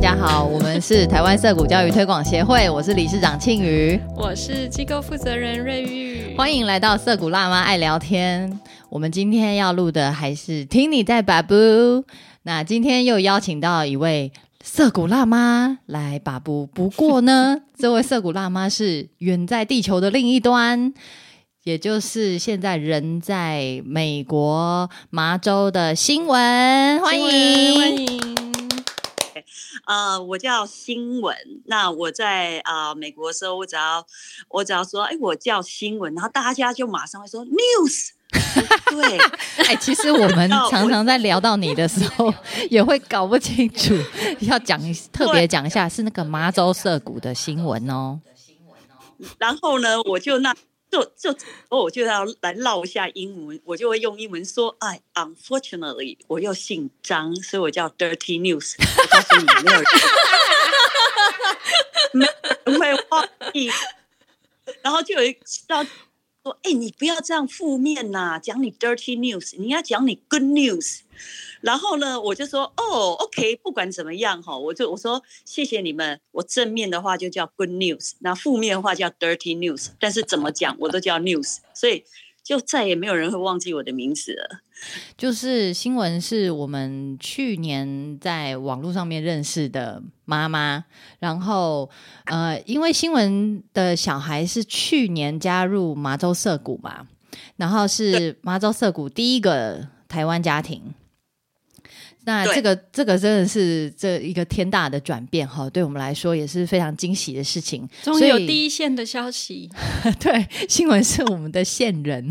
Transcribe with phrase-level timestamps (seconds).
[0.00, 8.60] 大家好，我们是台湾涩谷教育推广协会，我是理事长庆瑜，我是机构负责人瑞玉，欢迎来到涩谷辣妈爱聊天。
[8.90, 12.04] 我们今天要录的还是听你在把布，
[12.44, 14.32] 那今天又邀请到一位
[14.62, 20.94] 涩谷辣妈来把布，不过呢， 这位涩谷辣妈是远在地球的另一端。
[21.64, 28.47] 也就是现在人在美国麻州的新闻，欢迎欢迎。
[29.88, 31.34] 呃，我叫新闻。
[31.64, 34.06] 那我在啊美国的时候，我只要
[34.50, 38.10] 我只要说，哎，我叫新闻，然后大家就马上会说 news。
[38.90, 39.18] 对，
[39.64, 42.32] 哎，其实我 们常常在聊到你的时候，
[42.68, 43.94] 也会搞不清楚，
[44.40, 44.78] 要讲
[45.10, 48.20] 特别讲一下是那个麻州涩谷的新闻哦。
[49.38, 50.54] 然后呢，我就那。
[50.90, 51.30] 就就
[51.68, 58.74] 哦，我就要来唠一下英文，我就会用英文说，哎，unfortunately，我又姓张，所以我叫 Dirty News。
[59.10, 59.82] 告诉你没有，
[62.12, 63.70] 没没忘记。
[64.82, 65.84] 然后就有一到
[66.48, 71.00] 说，哎，你不要这样负面呐，讲你 Dirty News，你要讲你 Good News。
[71.60, 76.20] 然后呢，我就说哦，OK，不管怎么样哈，我就我说谢谢你们。
[76.30, 79.88] 我正面的话就叫 Good News，那负面的话叫 Dirty News。
[79.98, 82.04] 但是怎么讲我都叫 News，所以
[82.48, 84.60] 就再也没有人会忘记我的名字了。
[85.18, 90.86] 就是新闻是我们去年在网络上面认识的妈妈，
[91.18, 91.90] 然后
[92.24, 97.06] 呃，因为新闻的小孩是去年加入麻州涩谷嘛，
[97.56, 100.94] 然后是麻州涩谷第一个台湾家庭。
[102.24, 107.88] 那这个这个真的是这一个天大的转变哈，对我们来说也是非常惊喜的事情。
[108.02, 109.70] 终于有第一线的消息，
[110.20, 112.28] 对新闻是我们的线人，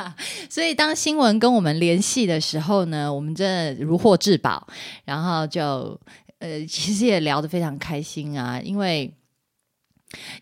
[0.50, 4.66] 所以当新闻跟我们联系的时候呢，我们真的如获至宝，
[5.04, 5.98] 然后就
[6.40, 9.14] 呃其实也聊得非常开心啊，因为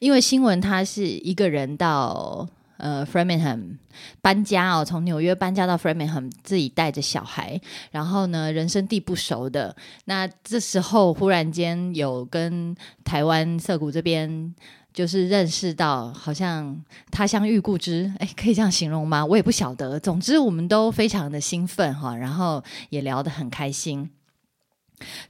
[0.00, 2.48] 因为新闻他是一个人到。
[2.78, 3.76] 呃，Framingham
[4.20, 7.60] 搬家哦，从纽约搬家到 Framingham，自己带着小孩，
[7.90, 14.54] 然后呢，人生地不熟的，那这时候忽然间有跟台湾涩谷这边
[14.92, 19.24] 就是认识到，好像他乡遇故知，哎，可以这样形容吗？
[19.24, 19.98] 我也不晓得。
[20.00, 24.10] 总之，我们都非常的兴奋哈，然后也聊得很开心。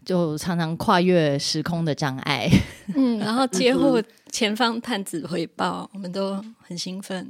[0.04, 2.50] 就常常跨越时空的障碍，
[2.94, 7.28] 嗯， 然后接获前方探子回报，我们都很兴奋。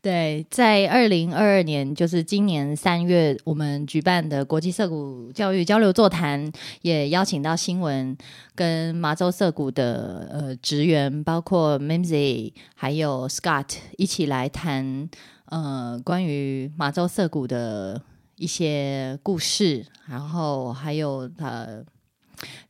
[0.00, 6.52] 对，在二零二二年，就是今年三月，我们举办的国际涩谷教育交流座谈，
[6.82, 8.16] 也邀请到新闻
[8.54, 15.08] 跟麻州涩谷的呃职员，包括 Mimsy 还有 Scott 一起来谈
[15.46, 18.02] 呃关于麻州涩谷的。
[18.36, 21.84] 一些故事，然后还有呃，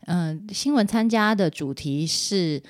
[0.07, 2.63] 嗯，新闻参加的主题是，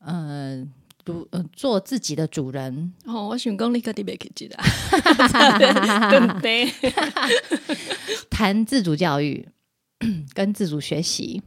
[0.00, 0.72] 嗯，
[1.04, 2.92] 主呃做自己的主人。
[3.04, 4.56] 哦，我选功力克特别可记得，
[6.42, 6.70] 对，
[8.30, 9.48] 谈自主教育
[10.34, 11.42] 跟自主学习。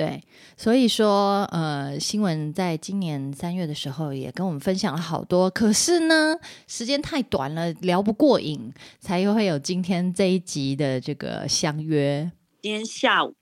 [0.00, 0.24] 对，
[0.56, 6.34] 所以说，呃，新闻在今年三月的时候也跟我们分享了好多，可是呢，
[6.66, 12.32] 时间太短了，聊不过瘾，才会有今天这一集的这个相约。
[12.62, 13.34] 今天下午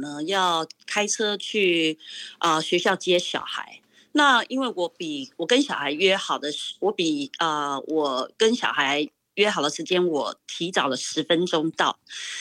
[0.00, 1.98] 呢，要开车去
[2.38, 3.80] 啊学校接小孩。
[4.12, 9.08] 那因为我比我跟小孩约好的是，我比啊我跟小孩。
[9.34, 11.98] 约好了时间，我提早了十分钟到，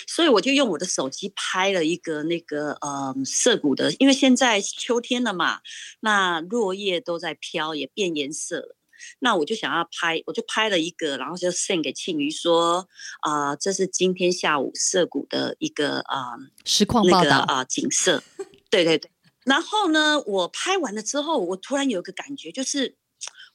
[0.07, 5.61] 所以我就用我的手机拍了一个那个呃涩谷的，因为现在秋天了嘛，
[6.01, 8.75] 那落叶都在飘，也变颜色了。
[9.19, 12.87] 那我就想要拍，我就拍了一个，然后就 send 给庆余说
[13.21, 18.23] 啊，这是今天下午涩谷的一个啊实况报道啊景色。
[18.71, 19.11] 对对对。
[19.43, 22.95] 然后呢，我拍完了之后，我突然有一个感觉，就是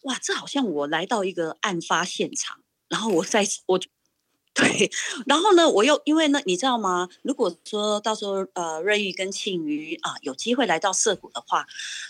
[0.02, 2.60] 哇，这好像我来到一个案发现场。
[2.88, 3.78] 然后我再我，
[4.54, 4.90] 对，
[5.26, 7.08] 然后呢，我又因为呢，你知道吗？
[7.22, 11.66] 如果说到时候呃，瑞玉跟庆余啊有机会来到涩谷的话，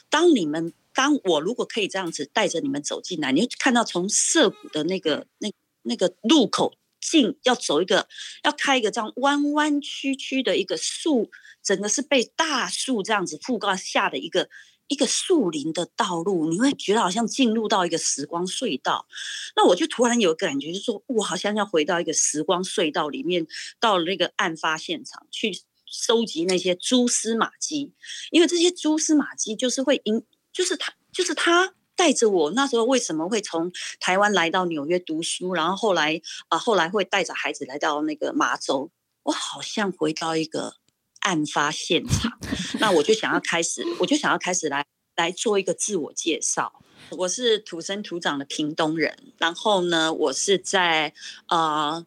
[0.09, 5.53] 当你们当我如果可以这样子带着你们走进来，你会看到从涩谷的那个那
[5.83, 8.09] 那个路口进要走一个
[8.45, 11.31] 要开一个这样弯弯曲曲的一个树，
[11.63, 14.49] 整个是被大树这样子覆盖下的一个。
[14.89, 19.07] 一个树林的道路，你会觉得好像进入到一个时光隧道。
[19.55, 23.47] 那我就突然有感觉，就说我好像要回到一个时光隧道里面，
[23.79, 27.93] 到了那个案发现场去收集那些蛛丝马迹。
[28.31, 33.71] 因为这些蛛丝马迹就是会引，就是他，就是他带着我那时候为什么会从
[34.01, 38.91] 台湾来到纽约读书，然后后来啊，后来会带着孩子来到那个麻州。
[39.25, 40.77] 我好像回到一个
[41.21, 42.39] 案发现场。
[42.81, 44.85] 那我就想要开始，我就想要开始来
[45.17, 46.83] 来做一个自我介绍。
[47.11, 51.15] 我是土生土长的屏东人，然后呢，我是在
[51.49, 52.05] 呃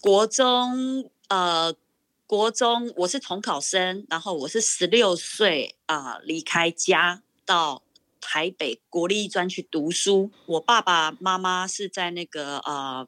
[0.00, 1.74] 国中呃
[2.26, 7.82] 国中我是重考生，然后我是十六岁啊离开家到
[8.20, 10.32] 台北国立专去读书。
[10.46, 13.06] 我爸爸妈妈是在那个呃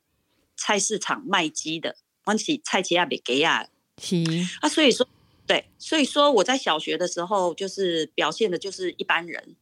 [0.56, 3.66] 菜市场卖鸡的，欢喜菜鸡亚比给亚
[4.02, 4.16] 是
[4.60, 5.08] 啊，所以说
[5.46, 9.56] 对，所以说我在小学的时候就是表现的就是一般人。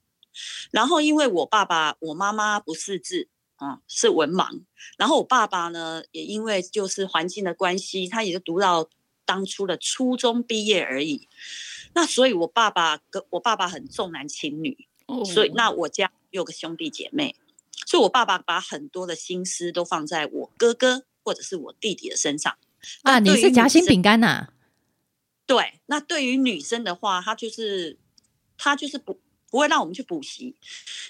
[0.73, 4.63] 然后，因为我爸爸、我妈妈不识字啊，是文盲。
[4.99, 8.91] 然后我爸爸呢，也因为就是环境的关系，他也就读到
[9.25, 11.29] 当初的初中毕业而已。
[11.95, 14.89] 那所以，我爸爸跟我爸爸很重男轻女，
[15.33, 17.37] 所以那我家有个兄弟姐妹，
[17.87, 22.59] 所以我爸爸把很多的心思都放在我哥哥或者是我弟弟的身上
[23.03, 23.19] 啊。
[23.19, 24.49] 你是夹心饼干呐？
[25.47, 27.99] 对，那对于女生的话，她就是
[28.57, 29.19] 她就是不。
[29.51, 30.57] 不会让我们去补习，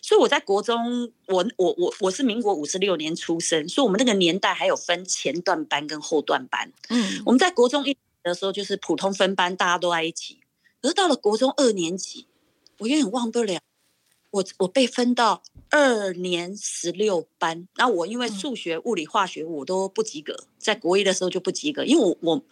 [0.03, 6.71] 所以我在国中，我我我我是民国五十六年出生，所以我们那个年代还有分前段班跟后段班。
[6.91, 10.41] 嗯，我们在国中一的时候就是普通分班，大家都在一起。
[10.83, 12.27] 可是到了国中二年级，
[12.81, 13.59] 我有点忘不了，
[14.35, 17.69] 我我被分到二年十六班。
[17.77, 22.43] 那我因为数学、物理、化学我都不及格，在国一的时候就不及格，因为我我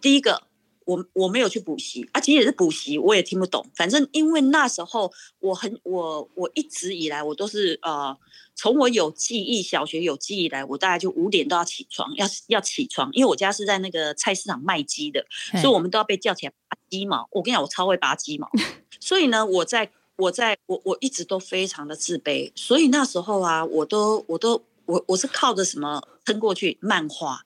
[0.00, 0.44] 第一个。
[0.86, 3.66] 我我没有去补习啊，其实也是补习，我也听不懂。
[3.74, 8.16] 反正因为那时候我很我我一直以来我都是呃，
[8.54, 15.26] 从我有记忆，小学有记忆以来，我大概就五点都要起床，要要起床，因为我家是在那个菜市场卖鸡的，
[15.60, 17.28] 所以我们都要被叫起来拔鸡毛。
[17.32, 18.48] 我跟你讲，我超会拔鸡毛，
[19.00, 26.78] 所以呢，我在我在我我一直都非常的自卑，所以那时候啊，我都我都我我是靠着什么撑过去？
[26.80, 27.40] 漫画，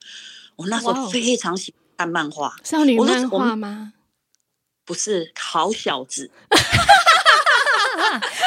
[0.55, 1.81] 我那时候非常喜欢。
[2.01, 3.93] 看漫画，少女漫画吗？
[4.83, 6.31] 不是，好小子。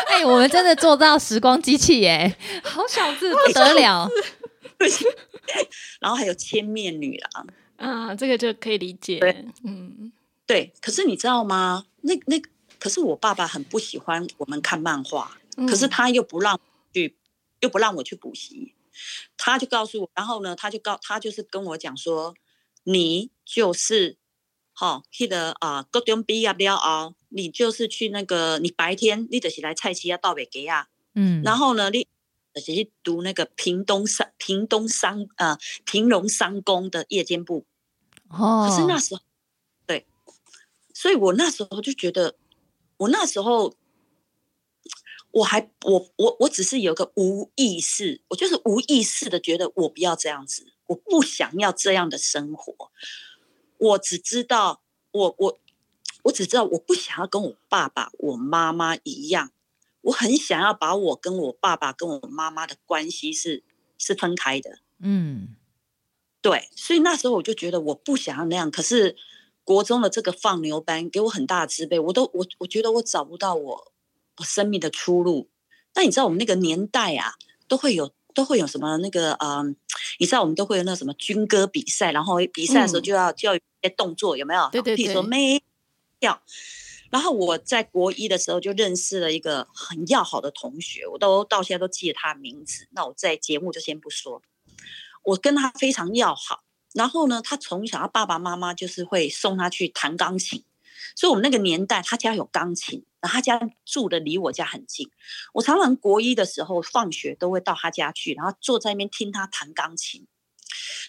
[0.09, 4.11] 哎，我们真的做到时光机器耶， 好小子不得了。
[6.01, 9.21] 然后还有千面女郎啊，这个就可以理解。
[9.21, 10.11] 对，嗯，
[10.49, 10.73] 对。
[10.81, 11.85] 可是你知道吗？
[12.01, 12.37] 那那
[12.85, 16.61] 可是我爸爸很不喜欢我们看漫画，可是他又不让
[16.93, 17.17] 去，
[17.61, 18.75] 又不让我去补习，
[19.39, 22.35] 他就告诉我，然后呢，他就告他就是跟我讲说。
[22.87, 24.19] 你就是，
[24.75, 32.07] 好，记得啊，高中毕业了后，你就是去那个，你白天你就是来菜市啊，到北给啊，嗯，然后呢，你
[32.53, 35.57] 就是去读那个屏东商屏东商呃
[35.87, 37.65] 平龙商工的夜间部，
[38.29, 39.23] 哦，可是那时候，
[39.87, 40.07] 对，
[40.93, 42.37] 所以我那时候就觉得，
[43.05, 43.75] 我那时候，
[45.31, 50.73] 我还我我我只是有个无意识，我就是无意识的觉得我不要这样子。
[50.87, 52.91] 我不想要这样的生活，
[53.79, 55.59] 我只知道，我我
[56.25, 59.51] 我只知道，我不想要跟我爸爸、我妈妈一样，
[60.03, 63.63] 我很想要把我跟我爸爸跟我妈妈的关系是
[63.97, 64.81] 是分开的。
[64.99, 65.57] 嗯，
[66.43, 68.71] 对，所以那时候我就觉得我不想要那样。
[68.71, 69.17] 可是
[69.65, 73.93] 国中的这个放牛班给我很大的自卑，我都我我觉得我找不到我
[74.39, 75.49] 我生命的出路。
[75.93, 77.35] 但你知道我们那个年代啊，
[77.67, 78.13] 都会有。
[78.35, 79.77] 都会有什么那个嗯，
[80.19, 84.69] 你知道我们都会有那什么军歌比赛，然后比赛的时候就要就要一些动作，有没有？
[84.73, 85.05] 对对对。
[85.05, 85.63] 比如说没
[86.19, 86.43] 跳，
[87.13, 92.89] 然后我在国一的时候就认识了一个很要好的同学，我都到现在都记得他的名字。
[92.91, 94.43] 那我在节目就先不说，
[95.23, 96.64] 我跟他非常要好。
[96.95, 100.65] 然后呢，他从小他爸爸妈妈就是会送他去弹钢琴。
[101.17, 105.09] 所以，我们那个年代，他家有钢琴，然后他家住的离我家很近。
[105.53, 110.27] 我常常国一的时候放学都会到他家去，然后坐在那边听他弹钢琴。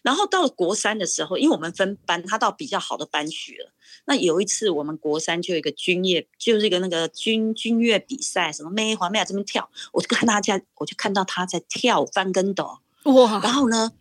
[0.04, 3.72] 然后到了国三的时候，因为我们分班，他到比较好的班去了。
[4.06, 13.40] 那有一次，我们国三就有一个军乐，就是一个那个军军乐比赛，什么妹花妹啊这边跳，我就看他家，我就看到他在跳翻跟斗哇。
[13.42, 13.94] 然后呢，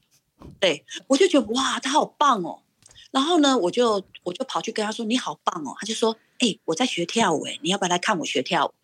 [0.60, 2.60] 对我就觉得哇，他好棒哦。
[3.10, 8.74] 然后呢，我就我就跑去跟他说：“你好棒哦！”他就说：“哎，我在学跳舞，哎，你要不要来看我学跳舞？”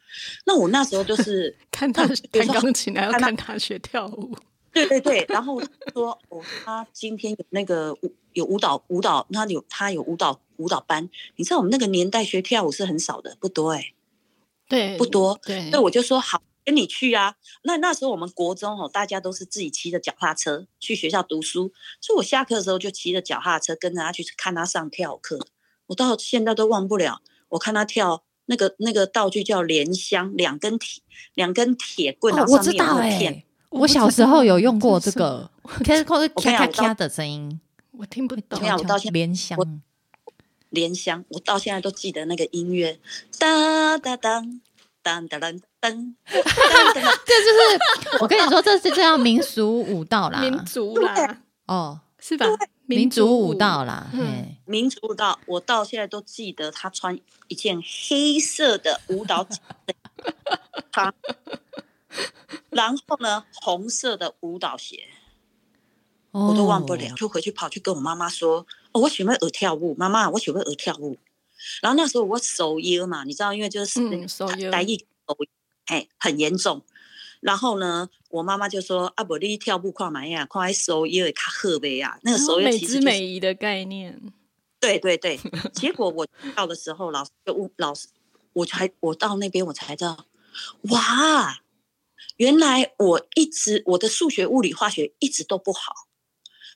[0.47, 4.37] 那我那时候就是 看他弹钢琴，还要看他学跳舞。
[4.73, 5.61] 对对对，然后
[5.93, 11.11] 说：“哦，他今天有那个舞有舞蹈舞蹈，那有他有舞蹈舞蹈班。
[11.35, 13.93] 你知道我们那个年代学跳舞是很少的，不多哎，
[14.69, 15.41] 对，不多。
[15.43, 17.35] 对，那我就说好。”跟你去啊？
[17.63, 25.39] 那那时候我们国中哦，大家都是自己骑着脚踏车去学校读书，所以我下课的时候就骑着脚踏车跟着他去看他上跳课。
[25.87, 31.03] 我到现在都忘不了，我看他跳那个那个道具叫莲香，两根铁
[31.35, 35.51] 两根铁棍，我知道哎，我小时候有用过这个，
[35.85, 37.61] 可是咔咔咔的声音，
[37.99, 38.61] 我听不懂。
[38.61, 39.59] 我到现莲香，
[40.69, 43.01] 莲香，我到现在都记得那个音乐，
[43.39, 44.61] 哒哒当
[45.03, 52.47] 当当当当， 这就是我跟你说，这是这叫民俗舞蹈啦，民族啦，哦，是吧？
[52.87, 57.19] 民族舞蹈啦，嗯，民族舞蹈，我到现在都记得他穿
[57.49, 59.57] 一件黑色的舞蹈服，
[60.93, 61.15] 他，
[62.71, 65.09] 然后呢，红色的舞蹈鞋，
[66.33, 67.15] 我都忘不了，哦。
[67.17, 71.17] 就回去跑去跟我妈妈说，哦，我喜欢学跳舞，妈妈，我喜欢学跳舞。
[71.81, 74.71] 然后那时候我手腰嘛，你知道，因为就是嗯手腰。
[74.71, 75.37] 来一手，
[75.91, 76.83] 哎，很严重。
[77.41, 84.21] 然后呢，我妈妈就说：“啊，不，你跳舞看嘛呀，跨手腰会较好呗呀。”那个时候美姿美仪的概念，
[84.79, 85.41] 对对对，
[85.73, 88.09] 结果我到的时候，老师就问老师，
[88.53, 90.27] 我才我到那边我才知道，
[90.91, 91.61] 哇，
[92.37, 96.09] 原来我一直我的数学、物理、化学一直都不好，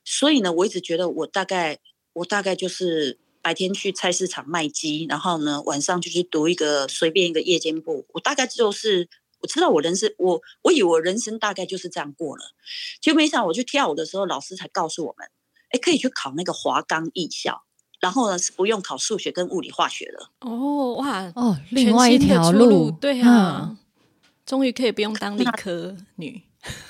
[0.03, 1.79] 所以呢，我一直觉得我大概
[2.15, 9.09] 我大概就是白天去菜市场卖鸡，然后呢晚上就去读一个随便一个夜间部，我大概就是。
[9.41, 12.43] 我知道我人生，我我以为我人生大概就是这样过了，
[13.03, 15.29] 结果没想到我去跳舞的时候，老师才告诉我们，
[15.69, 17.61] 哎，可以去考那个华冈艺校，
[18.01, 20.31] 然后呢是不用考数学跟物理化学的。
[20.49, 23.77] 哦哇，哦，另外一条路，对啊嗯，
[24.47, 26.41] 终于可以不用当理科女，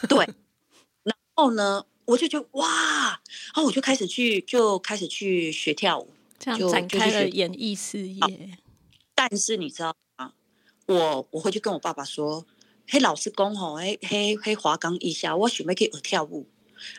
[0.09, 0.25] 对，
[1.03, 3.21] 然后呢，我就觉得哇，
[3.53, 6.09] 然后我就开始去就开始去学跳舞，
[6.45, 8.59] 这样就展开了演艺事业。
[9.15, 10.33] 但是你知道吗？
[10.87, 12.45] 我我回去跟我爸爸说，
[12.87, 16.47] 嘿，老师讲吼，嘿嘿嘿华冈艺校，我想要去学跳舞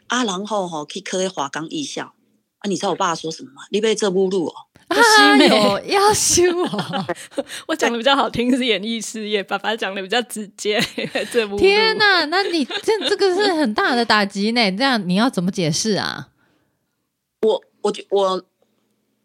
[0.08, 2.16] 啊，然后吼去考迄华冈艺校
[2.58, 3.64] 啊，你知道我爸爸说什么吗？
[3.70, 4.54] 你被这目录哦。
[4.88, 7.06] 不是美有要修哦！
[7.68, 10.80] 我讲的比较好听是演艺事业，爸爸讲的比较直接。
[11.34, 16.30] 这部天哪，那你这这个是很大的打击呢，这样你要怎么解释啊？
[17.82, 18.44] 我就我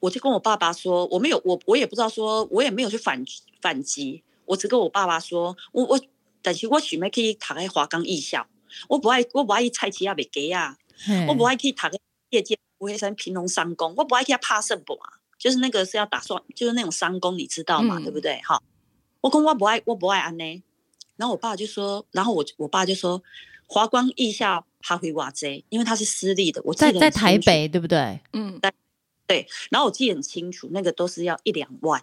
[0.01, 3.23] 我就跟我爸爸说，我没有我我也不知道说，我也没有去反
[3.61, 6.01] 反击，我只跟我爸爸说，我我
[6.43, 8.47] 但是我想要去读喺华冈艺校，
[8.89, 10.77] 我不爱我不爱去菜市啊卖鸡啊，
[11.29, 11.99] 我不爱去读喺
[12.31, 18.41] 夜间不会山平农三工，我不爱去拍圣博啊，就是那个是要打算就是那种三工，你知道嘛，嗯对不对？
[18.43, 18.63] 哈，
[19.21, 20.63] 我跟我不爱我不爱安呢，
[21.17, 23.23] 然后我爸就说，然后我我爸就说
[23.67, 28.21] 华光艺校他会哇贼，因为他是私立的，我记在在台北对不对？
[28.33, 28.59] 嗯，
[29.71, 32.03] 然后我记得很清楚，那个都是要一两万，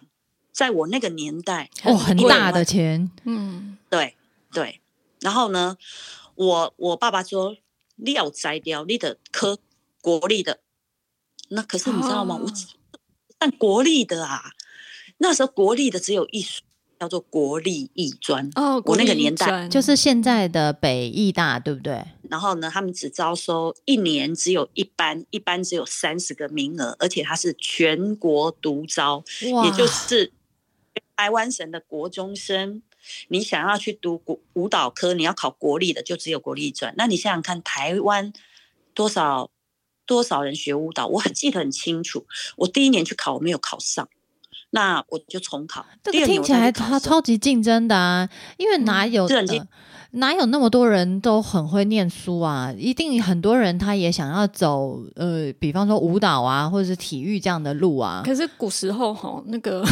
[0.52, 4.14] 在我那个年代，哦，很大的钱，嗯，对
[4.52, 4.80] 对。
[5.20, 5.76] 然后呢，
[6.34, 7.56] 我我爸爸说
[7.96, 9.58] 你要摘掉你的科
[10.00, 10.60] 国立的，
[11.48, 12.36] 那可是你知道吗？
[12.36, 12.50] 哦我
[13.40, 14.50] 但国立的啊，
[15.18, 16.64] 那时候国立的只有一所
[16.98, 22.04] 叫做国立艺专，哦，我那个国立年代就是现在的北艺大对不对？
[22.30, 29.24] 然后呢，他们只招收一年只有一班，一班只有三十个名额，而且它是全国独招。
[29.64, 30.32] 也就是
[31.16, 32.82] 台湾省的国中生，
[33.28, 36.94] 你想要去读国舞蹈科，你要考国立的，就只有国立转。
[36.96, 38.32] 那你想想看，台湾
[38.94, 39.50] 多少
[40.06, 41.06] 多少人学舞蹈？
[41.06, 42.26] 我很记得很清楚。
[42.56, 44.08] 我第一年去考，我没有考上，
[44.70, 45.86] 那我就重考。
[46.02, 48.28] 这听起来再去考的时候超超级竞争的啊！
[48.56, 49.68] 因为哪有、是很竞呃
[50.18, 52.72] 哪有那么多人都很会念书啊？
[52.76, 58.22] 一定很多人他也想要走呃，比方说舞蹈啊，或者是体育这样的路啊。
[58.24, 59.84] 可是古时候哈，那个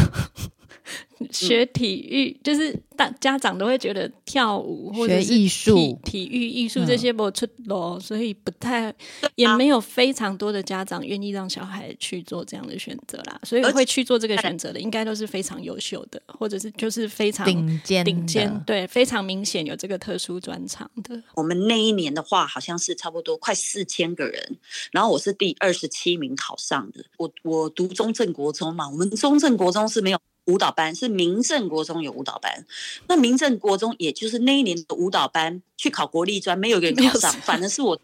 [1.33, 8.95] 学体育，就是大家长都会觉得跳舞或者艺术体、体育、艺术嗯这些不出路，所以不太
[9.35, 13.41] 也没有非常多的家长愿意让小孩去做这样的选择啦。
[13.45, 21.23] 所以会去做这个选择的，应该都是非常优秀的，或者是就是非常顶尖的顶尖，对，非常明显有这个特殊专长的。
[21.35, 24.59] 我们那一年的话，好像是差不多快四千个人，
[24.93, 27.05] 然后我是第二十七名考上的。
[27.17, 32.67] 我我读中正国中嘛，我们中正国中是没有舞蹈班，是民政国中有舞蹈班。
[33.07, 37.99] 那民政国中也就是那一年的舞蹈班去考国立专，没有一个人考上，反正是我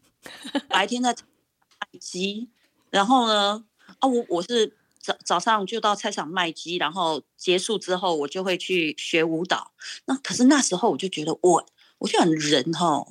[0.68, 2.48] 白天在卖鸡，
[2.90, 3.64] 然后呢，
[3.98, 9.72] 啊我我是早早上就到菜场卖鸡，然后结束之后我就会去学舞蹈。
[10.04, 11.66] 那可是那时候我就觉得我。
[11.98, 13.06] 我就很人哈，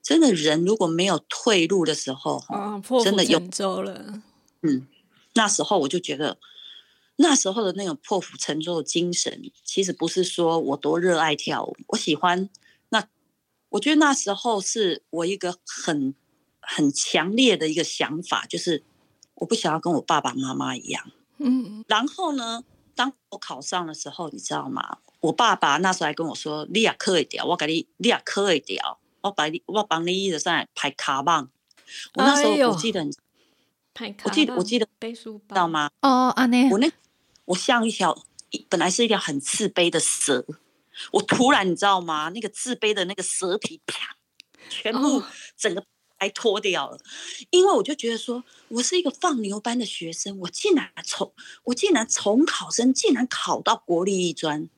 [0.00, 2.40] 真的人如果没有退路的时候
[3.02, 3.42] 真的有。
[4.60, 4.86] 嗯，
[5.34, 6.38] 那时候我就觉得，
[7.16, 12.48] 那时候的那种破釜沉舟的精神，其实不是说我多热爱跳舞，我喜欢
[12.88, 13.06] 那，
[13.70, 16.14] 我觉得那时候是我一个很
[16.60, 18.82] 很强烈的一个想法，就是
[19.34, 21.10] 我不想要跟我爸爸妈妈一样。
[21.38, 22.64] 嗯，然后呢，
[22.94, 24.98] 当我考上的时候，你知道吗？
[25.20, 31.48] 我爸爸那时候还跟我说：“你也可以掉，我给你，你也可以掉，我把你，我帮你的上来排卡棒。”
[32.14, 33.12] 我那时候我记得很，
[34.24, 35.68] 我记得我记得背书包，知道？
[35.68, 35.90] 吗？
[36.00, 36.90] 哦，阿内我那
[37.44, 38.16] 我像一条
[38.68, 40.44] 本来是一条很自卑的蛇，
[41.12, 42.30] 我突然你知道吗？
[42.30, 44.16] 那个自卑的那个蛇皮啪，
[44.68, 45.84] 全部哦整个
[46.18, 46.98] 还脱掉了，
[47.50, 51.32] 因为我就觉得说我是一个放牛班的学生，我竟然从
[51.64, 54.68] 我竟然从考生竟然考到国立艺专，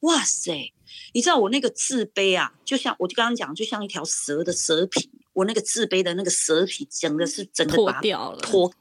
[0.00, 0.72] 哇塞！
[1.12, 8.72] 你知道我那个自卑啊，就像我就刚刚讲，就像一条蛇的蛇皮，我那个自卑的那个蛇皮，整个是整个脱掉了，脱。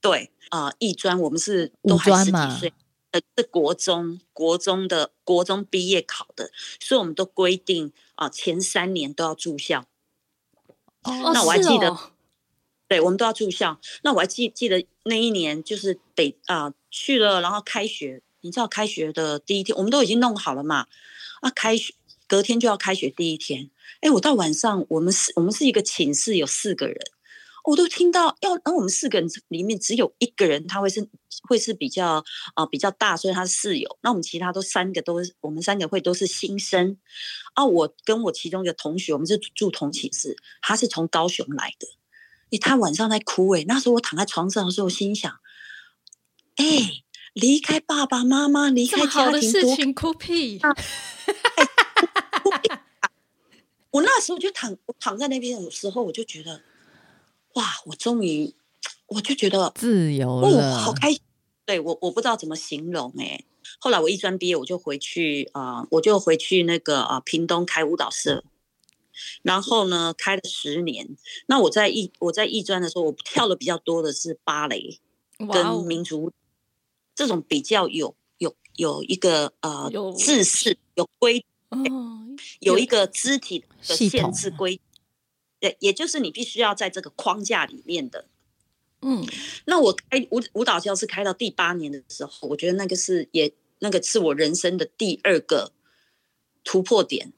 [0.00, 2.72] 对啊，艺专我们是都还十几岁，
[3.10, 9.86] 呃，是国中国中的国中毕业考的，所以我们都规定啊，前三年都要住校。
[11.02, 12.12] 哦，那我还记得哦
[12.86, 13.80] 对，我们都要住校。
[14.02, 20.86] 那我还记记得那一年就是北啊、去了，然后开学，你知道开学的第一天，我们都已经弄好了嘛。
[21.40, 21.92] 啊，开学
[22.26, 26.96] 隔天就要开学第一天，哎，我到晚上，我们是我们是一个寝室，有四个人，
[27.64, 31.06] 我都听到要，然后我们四个人里面只有一个人他会是
[31.48, 33.98] 会是比较啊、比较大，所以他是室友。
[34.02, 36.96] 那我们其他都三个都我们三个会都是新生。
[37.54, 41.88] 啊，我跟我其中一个同学，我们是住同寝室，他是从高雄来的。
[42.50, 45.30] 诶，他晚上在哭诶，那时候我躺在床上的时候，我心想，
[46.56, 47.02] 哎，
[47.34, 50.58] 离开爸爸妈妈，离开家庭多事情，哭屁！
[53.90, 56.62] 我那时候就躺，我躺在那边的时候，我就觉得，
[57.54, 58.54] 哇，我终于，
[59.06, 61.20] 我就觉得，自由哦，了，好开心。
[61.64, 63.44] 对我，我不知道怎么形容哎、
[63.78, 68.42] 后来我一专毕业，我就回去啊、呃我就回去那个啊、屏东开舞蹈社，
[69.42, 71.16] 然后呢开了十年。
[71.46, 74.98] 那我在艺我在艺专的时候，我跳的比较多的是芭蕾
[75.52, 76.32] 跟民族舞
[77.14, 81.78] 这种比较有有有一个呃有制式有规哦，
[82.60, 84.80] 有一个肢体的限制规，
[85.60, 88.26] 对，也就是你必须要在这个框架里面的。
[89.02, 89.24] 嗯，
[89.66, 95.72] 那我开舞舞蹈教室开到第八年的时候，我觉得那个是也那个是我人生的第二个
[96.64, 97.32] 突破点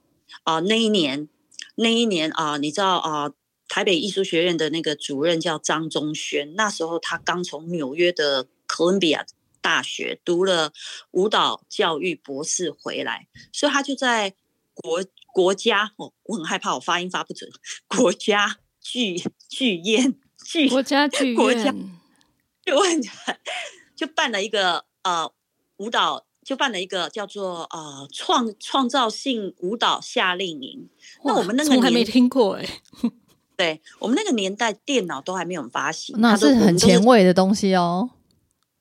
[0.45, 1.29] 啊、那一年，
[1.75, 3.33] 那一年啊、你知道啊、
[3.69, 9.27] 台北艺术学院的那个主任叫张忠轩，那时候他刚从纽约的哥伦比亚
[9.61, 10.73] 大学读了
[11.11, 14.35] 舞蹈教育博士回来，所以他就在
[14.75, 17.51] 国国家哦，我很害怕我发音发不准，
[17.87, 21.75] 国家剧剧院剧国家剧国家，
[22.65, 23.03] 就问，
[23.95, 25.31] 就办了一个呃
[25.77, 30.89] 舞蹈，就办了一个叫做呃创创造性舞蹈夏令营。
[31.25, 32.67] 那我们那个从来没年听过哎，
[33.57, 37.05] 对我们那个年代，电脑都还没有发行，那它是很前。
[37.05, 38.11] 卫的东西哦。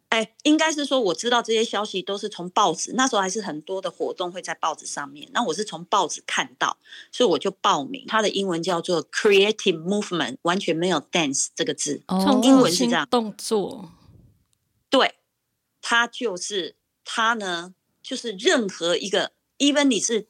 [0.10, 5.30] 哎，应该是说我知道这些消息都是从报纸，那时候还是很多的活动会在报纸上面。
[5.34, 6.78] 那我是从报纸看到，
[7.12, 8.06] 所以我就报名。
[8.08, 12.02] 它的英文叫做 Creative Movement，完全没有 dance 这个字。
[12.08, 13.92] 哦，英文是这样动作，
[14.90, 15.16] 对，
[15.82, 20.28] 它就是它呢，就是任何一个，even 你是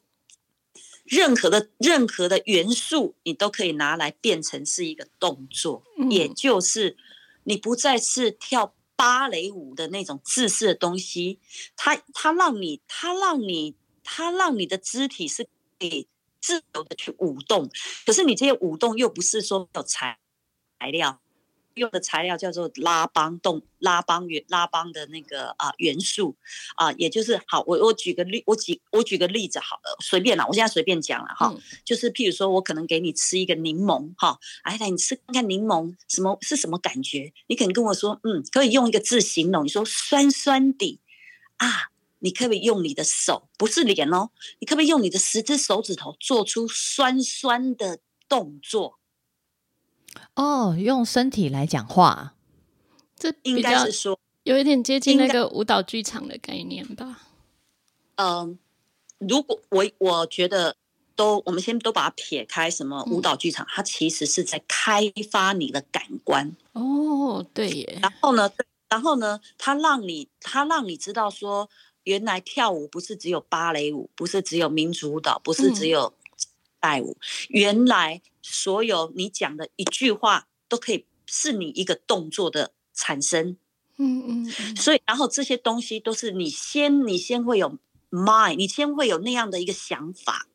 [1.05, 6.97] 任何的任何的元素，你都可以拿来变成是一个动作，也嗯就是
[7.45, 11.39] 你不再是跳芭蕾舞的那种自私的东西，
[11.77, 15.45] 它它让你它让你它让你的肢体是
[15.79, 16.05] 可以
[16.41, 17.69] 自由的去舞动，
[18.05, 20.19] 可是你这些舞动又不是说没有材
[20.77, 21.21] 材料。
[21.79, 26.35] 用的材料叫做拉邦动拉邦元拉邦的那个啊、元素
[26.75, 37.33] 啊、也就是好，我我举个例，我举我举个例子好了，随便啦，我现在随便讲了哈，嗯就是譬如说我可能给你吃一个柠檬哈，哎来你吃看看柠檬什么是什么感觉？
[37.47, 40.99] 你可能跟我说，嗯，可以用一个字形容，你说酸酸的
[41.57, 41.89] 啊，
[42.19, 48.98] 你可不可以用你的手，不是脸哦，你可不可以用你的十只手指头做出酸酸的动作？
[50.35, 52.35] 哦，用身体来讲话，
[53.17, 54.19] 这应该是说。
[54.43, 57.21] 有一点接近那个舞蹈剧场的概念吧。
[58.15, 58.57] 嗯，
[59.19, 60.75] 如果我我觉得
[61.15, 66.55] 都，我们先都把它撇开，什么舞蹈剧场，它其实是在开发你的感官。
[66.71, 68.49] 哦，对耶，然后呢，
[68.89, 71.69] 然后呢，它让你，它让你知道说，
[72.05, 76.13] 原来跳舞不是只有芭蕾舞，不是只有民族舞蹈，不是只嗯有
[76.79, 77.17] 带舞，
[77.49, 83.57] 原来所有你讲的一句话都可以是你一个动作的产生。
[84.01, 87.77] 嗯嗯嗯，所以，然后这些东西都是你先，你先会有
[88.09, 90.47] mind，你先会有那样的一个想法，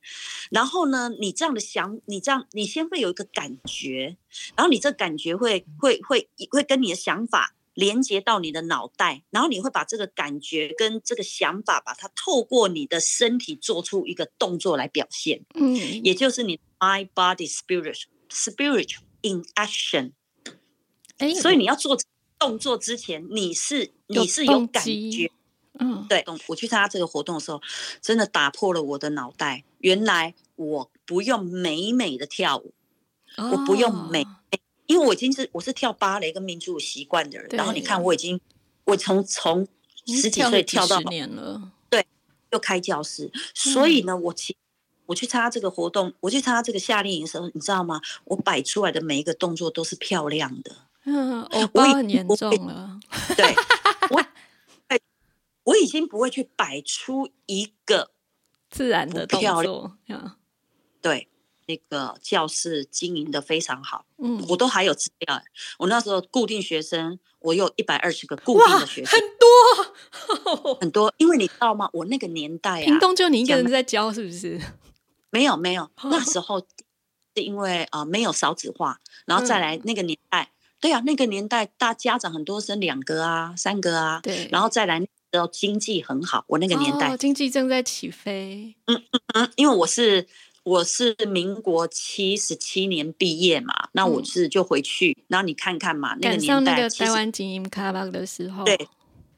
[0.51, 4.17] 然后呢，你这样的想，你这样，你先会有一个感觉，
[4.57, 20.13] 然后你这感觉会会会会跟你的想法连接到你的脑袋，然后你会把这个感觉跟这个想法，把它透过你的身体做出一个动作来表现，嗯，也就是你 mind body spirit spirit in action。
[21.19, 22.05] 哎，所以你要做这
[22.39, 25.31] 动作之前，你是你是有感机觉。
[25.81, 27.61] 嗯，对，我去参加这个活动的时候，
[28.01, 29.65] 真的打破了我的脑袋。
[29.79, 32.73] 原来我不用美美的跳舞，
[33.37, 34.37] 我不用美哦，
[34.87, 37.49] 因为我已经是我是跳芭蕾跟民族舞习惯的人。
[37.53, 38.41] 然后你看，我已经
[38.85, 39.67] 我从从
[40.07, 42.07] 十几岁跳到十年了，对
[42.51, 44.57] 又开教室，所以嗯呢，我其
[45.07, 48.01] 我去参加这个活动，我去参加这个夏令营的时候，你知道吗？
[48.25, 50.77] 我摆出来的每一个动作都是漂亮的。
[51.05, 52.99] 嗯，偶我已很严重了，
[53.37, 53.55] 对，
[54.11, 54.25] 我
[54.89, 54.99] 哎
[55.65, 58.11] 我已经不会去摆出一个
[58.71, 60.37] 自然的动作，呀
[61.03, 61.29] 对
[61.67, 65.43] 那个教室经营的非常好，嗯，我都还有资料。
[65.79, 71.13] 我那时候固定学生，我有一百二十个固定，的学生很，多，很多。
[71.19, 71.89] 因为你知道吗？
[71.93, 74.61] 我那个年代啊屏，东就你一个人在教，是不是？
[75.31, 76.61] 没有没有，那时候
[77.35, 90.29] 是因为啊、呃没有少子化，然后再来嗯那个年代，对啊，那个年代大家长很多生两个啊、三个啊，对，然后再来那时候经济很好，我那个年代，哦经济正在起飞，嗯嗯嗯，因为我是
[90.65, 98.89] 我是民国七十七年毕业嘛，那我嗯是就回去，然后你看看嘛，那个年代台湾精英卡巴的时候，对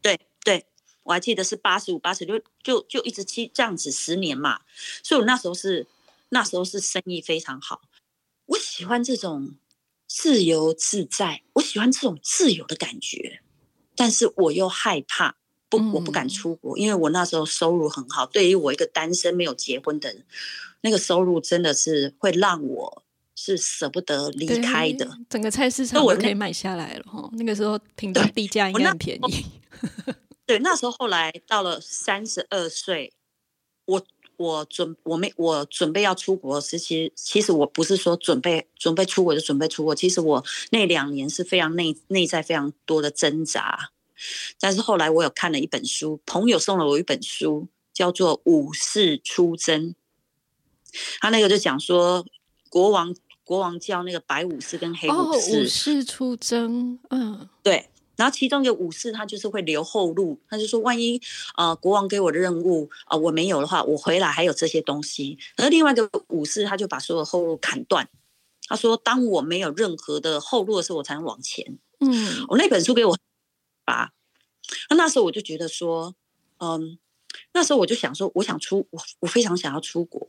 [0.01, 0.65] 对对，
[1.03, 4.61] 我还记得是八十五、八十六，就就一直七这样子十年嘛，
[5.03, 5.89] 所以我那时候是
[6.29, 7.83] 那时候是生意非常好。
[8.47, 9.57] 我喜欢这种
[10.07, 13.41] 自由自在，我喜欢这种自由的感觉，
[13.97, 15.37] 但是我又害怕。
[15.69, 18.25] 不，我不敢嗯出国，因为我那时候收入很好。
[18.27, 20.25] 对于我一个单身没有结婚的人，
[20.83, 23.03] 那个收入真的是会让我
[23.35, 27.29] 是舍不得离开的。，整个菜市场我可以买下来了哈。
[27.33, 29.45] 那个时候屏东地价应该很便宜，
[30.47, 33.13] 对，那时候后来到了三十二岁，
[33.87, 34.03] 我
[34.37, 43.91] 我准我没我准备要出国时，其实其实我不是说准备准备出国就准备出国，其实我那两年是非常内内在非常多的挣扎。
[44.61, 49.91] 但是后来我有看了一本书，朋友送了我一本书，叫做《武士出征》，
[51.21, 52.25] 他那个就讲说
[52.69, 61.21] 国王国王叫那个白武士跟黑哦，武士，武士出征，嗯，对，然后其中一个武士他就是会留后路，他就说万一
[61.57, 65.39] 呃国王给我的任务啊、呃我没有的话，我回来还有这些东西。
[65.57, 68.09] 而另外一个武士他就把所有后路砍断，
[68.67, 71.79] 他说当我没有任何的后路的时候，我才能往前。
[72.01, 73.17] 嗯，我那本书给我
[73.87, 74.13] 吧，
[74.91, 76.15] 那那时候我就觉得说，
[76.59, 76.99] 嗯，
[77.55, 80.29] 那时候我就想说，我想出我我非常想要出国，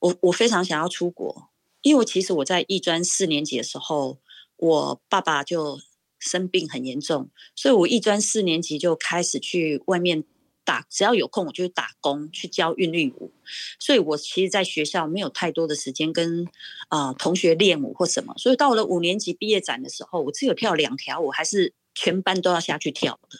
[0.00, 1.50] 我我非常想要出国，
[1.82, 4.18] 因为其实我在艺专四年级的时候，
[4.56, 5.78] 我爸爸就
[6.18, 10.24] 生病很严重，所以我艺专四年级就开始去外面
[10.64, 13.32] 打，只要有空我就去打工，去教韵律舞。
[13.78, 16.46] 所以我其实在学校没有太多的时间跟
[16.88, 23.38] 啊、同学练舞或什么，所以到了五年级毕业展的时候，我只有跳两条舞，还是全班都要下去跳的，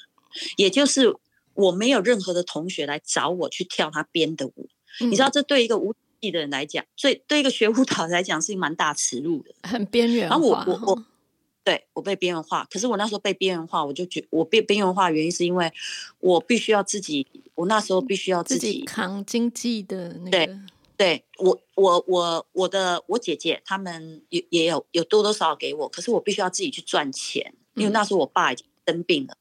[0.57, 1.15] 也就是
[1.55, 4.69] 我没有任何的同学来找我去跳他编的舞。
[4.99, 9.55] 你知道，嗯这对一个舞技的人来讲，所以对一个学舞蹈来讲是蛮大耻辱的。
[9.63, 11.05] 很边缘然后我化我我
[11.63, 15.73] 对我被边缘化，可是我那时候被边缘化，我就觉我被边缘化的原因是因为
[16.19, 20.59] 我必须要自己，我那时候必须要自己己扛经济的那对个，
[20.97, 29.37] 对我，我我我的我姐姐他们也也有有多多少少给我，可是我必须要自己去赚钱，因为嗯那时候我爸已经生病了，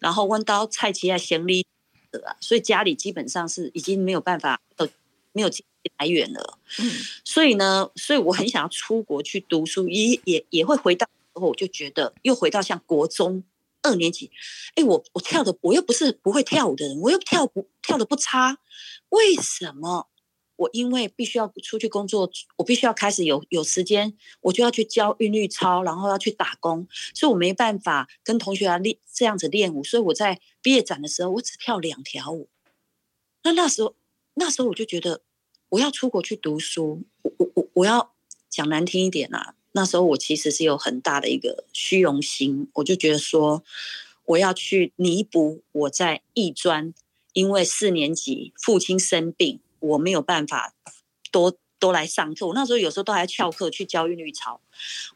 [0.00, 1.66] 然后弯刀菜奇在行李
[2.10, 4.88] 的啊，所以家里基本上是已经没有办法呃
[5.32, 5.50] 没有
[5.98, 6.90] 来源了，嗯
[7.24, 13.42] 所以呢，所以我很想要出国去读书，也也也会回到时候我就觉得又回到像国中
[13.82, 14.30] 二年级，
[14.74, 18.58] 哎，我我跳的我又不是不会跳舞的人，我又跳不跳的不差，
[19.08, 20.08] 为什么？
[20.60, 32.50] 我因为必须要出去工作，我必须要开始有有时间，我就要去教韵律操，然后要去打工，所以我没办法跟同学啊练这样子练舞，所以我在毕业展的时候，我只跳两条舞。
[33.42, 33.94] 那那时候，
[34.34, 35.22] 那时候我就觉得
[35.70, 38.12] 我要出国去读书，我我我要
[38.50, 43.64] 讲难听一点啊，那时候我其实是有很大的一个虚荣心，我就觉得说
[44.26, 46.92] 我要去弥补我在艺专，
[47.32, 50.74] 因为四年级父亲生病，我没有办法
[51.32, 54.60] 多多来上课，我那时候有时候都还翘课去教韵律操，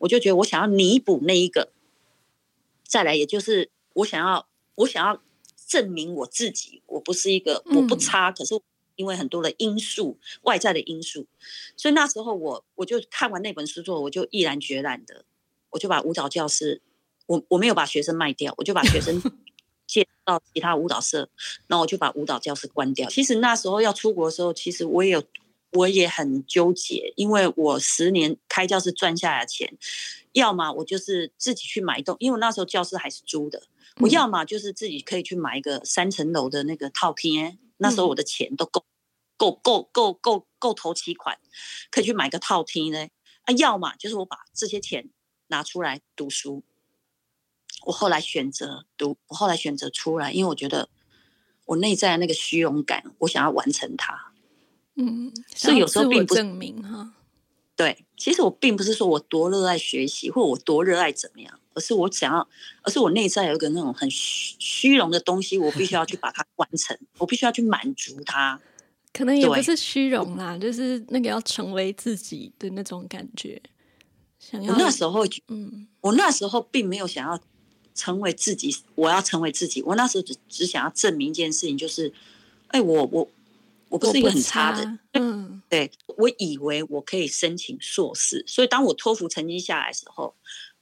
[0.00, 1.72] 我就觉得我想要弥补那一个，
[2.87, 5.20] 再来也就是我想要我想要
[5.66, 7.98] 证明我自己，我不是一个我不嗯。
[7.98, 8.61] 差，可是
[8.96, 11.27] 因为很多的因素外在的因素，
[11.77, 15.24] 所以那时候我我就看完那本书之后，我就毅然决然的，
[15.70, 16.81] 我就把舞蹈教室，
[17.27, 19.20] 我我没有把学生卖掉，我就把学生
[19.94, 21.28] 介绍其他舞蹈社，
[21.68, 23.09] 然后我就把舞蹈教室关掉。
[23.09, 25.22] 其实那时候要出国的时候，其实我也有
[25.70, 29.72] 我也很纠结，因为我十年开教室赚下来的钱，
[30.33, 33.62] 要么我就是自己去买一栋，因为我那时候教室还是租的，
[34.00, 38.85] 我嗯要么就是自己可以去买一个三层楼的那个套厅，那时候我的钱都够
[39.37, 41.38] 够够够够够头期款，
[41.92, 43.07] 可以去买个套厅呢。
[43.44, 45.11] 啊，要么就是我把这些钱
[45.48, 46.64] 拿出来读书。
[47.87, 50.88] 我后来选择读，我后来选择出来，因为我觉得
[51.66, 54.32] 我内在的那个虚荣感，我想要完成它。
[54.96, 57.14] 嗯，所以有时候并不证明哈。
[57.76, 62.48] 对，其实我并不是说我多热爱学习，或我多热爱怎么样，而是我想要，
[62.82, 68.60] 而是我内在有一个那种很虚虚荣的东西，我必须要去把它 完成，我必须要去满足它。
[69.12, 73.60] 可能也不是虚荣啦，就是那个要成为自己的那种感觉。
[74.38, 77.40] 想要我那时候，嗯我那时候并没有想要
[77.94, 79.83] 成为自己，我要成为自己。
[79.83, 82.12] 我那时候只只想要证明一件事情，就是，
[82.68, 83.30] 哎，我我
[83.88, 90.35] 我不是一个很差的，嗯对我以为我可以申请硕士，所以当我托福成绩下来的时候，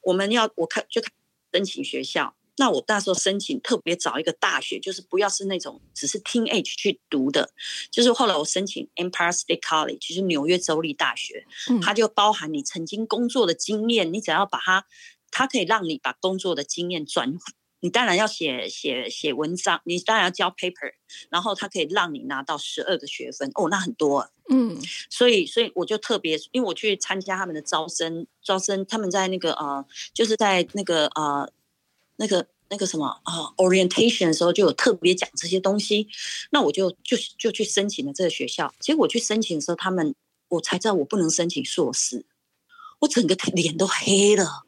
[0.02, 1.12] 我们要我看就看
[1.52, 2.34] 申请学校。
[2.58, 7.50] 那我那时候申请特别找一个大学，就是不要是那种只是 teenage 去读的，
[7.90, 14.84] 就是后来我申请 Empire State College，就是纽约州立大学，嗯它就包含你曾经工作的经验，你只要把它，
[15.32, 17.36] 它可以让你把工作的经验转。
[17.84, 20.92] 你当然要写写写文章，你当然要交 paper，
[21.30, 31.52] 然后它可以让你拿到十二个学分哦，那很多啊、嗯所以，所以我就特别，因为我去参加他们的招生，招生他们在那个呃，就是在那个呃，
[32.18, 36.06] 那个那个什么啊、呃、orientation 的时候，就有特别讲这些东西。
[36.52, 38.72] 那我就就就去申请了这个学校。
[38.78, 40.14] 结果我去申请的时候，他们
[40.50, 42.24] 我才知道我不能申请硕士，
[43.00, 44.62] 我整个脸都黑了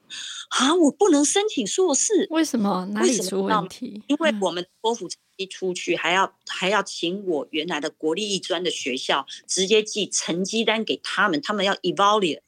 [0.50, 0.74] 啊！
[0.74, 4.02] 我不能申请硕士，为什么哪为里出什么问题？
[4.07, 12.40] 因为嗯我们托福成绩出去，还要还要请我原来的国立艺专的学校直接寄成绩单给他们，他们要 evaluate。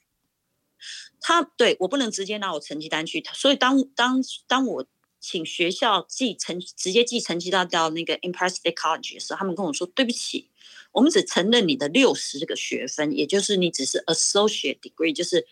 [1.20, 4.86] 他对我不能直接拿我成绩单去，所以当当当我
[5.18, 10.48] 请学校寄成直接寄成绩单到那个 Empire State College 的时候，他们跟我说对不起，
[10.92, 15.44] 我们只承认你的六十个学分，也就是你只是 associate degree，就是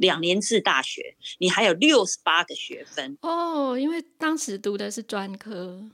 [0.00, 3.18] 两年制大学，你还有六十八个学分。
[3.20, 5.84] 哦，因为当时读的是专科，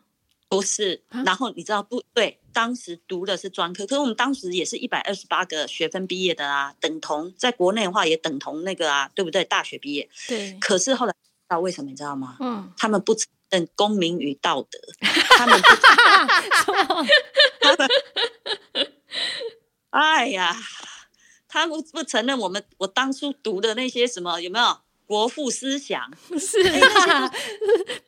[0.49, 2.39] 不是啊，然后你知道不对？
[2.53, 9.45] 当时读的是专科，可是我们当时也是一百二十八个学分毕业的啊，等同在国内的话也等同那个啊，对不对？
[9.45, 10.09] 大学毕业。
[10.29, 12.37] 对，可是后来知道为什么你知道吗？
[12.41, 14.79] 嗯，他们不承认公民与道德，
[15.37, 15.69] 他们不
[17.61, 17.89] 他们，
[19.91, 20.57] 哎呀，
[21.57, 26.13] 他不不承认我们我当初读的那些什么有没有国父思想？
[26.39, 26.61] 是
[27.09, 27.33] 啊，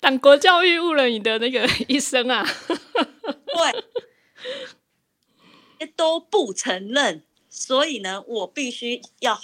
[0.01, 2.47] 党国教育误了你的那个一生啊。
[5.79, 9.41] 对，都不承认，所以呢，我必须要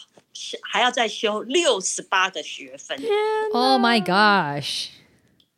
[0.60, 2.98] 还要再修六十八个学分
[3.54, 4.88] ，Oh my gosh！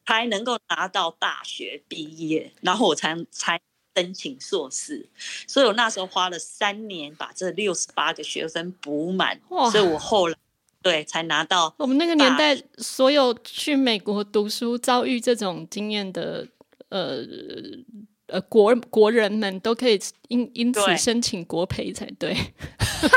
[0.06, 3.60] 才能够拿到大学毕业，然后我才才
[3.96, 5.08] 申请硕士。
[5.46, 10.36] 所以我那时候花了三年把这六十八个学分补满，哇所以我后来
[10.82, 16.46] 对才拿到我们那个年代，所有去美国读书遭遇这种经验的，
[16.90, 17.24] 呃
[18.26, 22.36] 呃国国人们都可以因因此申请国培才对，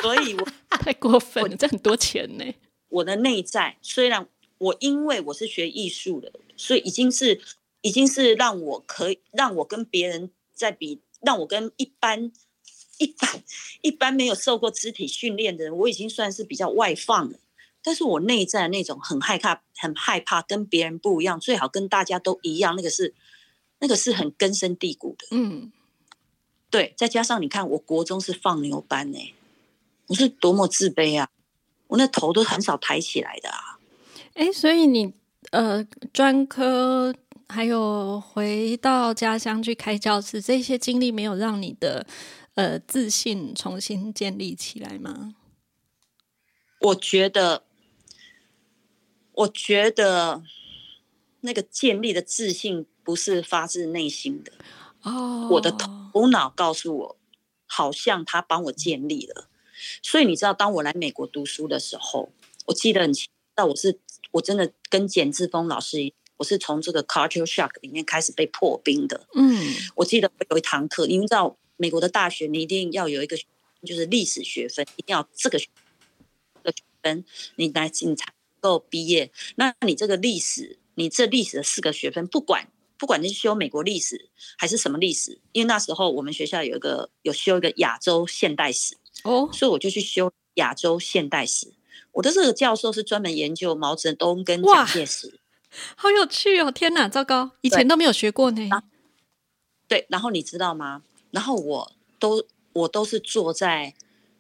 [0.01, 0.47] 所以我
[0.79, 2.45] 太过分了，这很多钱呢。
[2.89, 4.25] 我的内在虽然
[4.57, 7.39] 我因为我是学艺术的，所以已经是
[7.81, 12.29] 已经是让我可以让我跟别人在比，让我跟一般
[12.97, 13.43] 一般
[13.81, 17.39] 一般没有受过肢体训练的人，我已经算是比较外放了。
[17.81, 23.13] 但是我内在那种很害怕、很害怕跟别人不一样，最好跟大家都一样，那个是
[23.79, 25.27] 那个是很根深蒂固的。
[25.31, 25.71] 嗯，
[26.69, 29.33] 对，再加上你看，我国中是放牛班呢、
[30.07, 31.29] 我是多么自卑啊！
[31.87, 33.79] 我那头都很少抬起来的啊。
[34.33, 35.13] 哎，所以你
[35.51, 37.15] 呃专科
[37.49, 42.05] 还有回到家乡去开教室，这些经历没有让你的
[42.53, 45.33] 呃自信重新建立起来吗？
[46.79, 47.63] 我觉得，
[49.33, 50.43] 我觉得
[51.41, 54.53] 那个建立的自信不是发自内心的，
[55.01, 57.17] 哦，我的头脑告诉我，
[57.65, 59.49] 好像他帮我建立了。
[60.03, 62.29] 所以你知道，当我来美国读书的时候，
[62.67, 63.99] 我记得很清，那我是
[64.33, 69.27] 我真的跟简志峰老师一样，我是从这个 culture shock 里面开始被破冰的。
[69.33, 73.37] 嗯我记得我有一堂课，因为知道美国的大学你一定要有一个
[73.83, 75.67] 就是历史学分，一定要这个学
[77.03, 77.25] 分，
[77.57, 79.31] 你来你才能够毕业。
[79.55, 91.73] 那你这个历史，你这历史的四个学分，不管不管你是修美国历史还是什么历史，因为那时候我们学校有一个有修一个亚洲现代史，哦，所以我就去修亚洲现代史。
[92.13, 95.39] 我的这个教授是专门研究毛泽东跟哇蒋介石。
[95.95, 96.71] 好有趣哦！
[96.71, 98.69] 天哪，糟糕，以前都没有学过呢。
[99.87, 101.03] 对，然后你知道吗？
[101.31, 103.93] 然后我都我都是坐在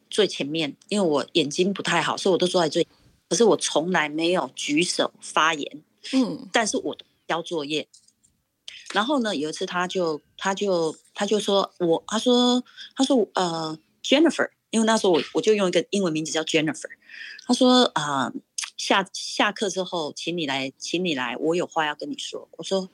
[0.09, 2.87] 最前面，因为我眼睛不太好，所以我都坐在最。
[3.29, 7.87] 可是我从来没有举手发言，嗯但是我交作业。
[8.91, 12.63] 然后呢，有一次他就他就他就说我他说
[12.95, 16.89] 他说呃 Jennifer，因为那时候我我就用一个英文名字叫 Jennifer。
[17.45, 18.33] 他说啊、呃
[18.79, 22.47] 下下课之后，请你来，请你来，我有话要跟你说。
[22.57, 22.89] 我说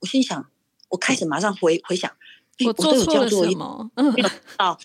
[0.00, 0.50] 我心想，
[0.88, 2.10] 我开始马上回回想，
[2.66, 3.90] 我都有做错了交作业什，么？
[3.94, 4.78] 嗯没有 到，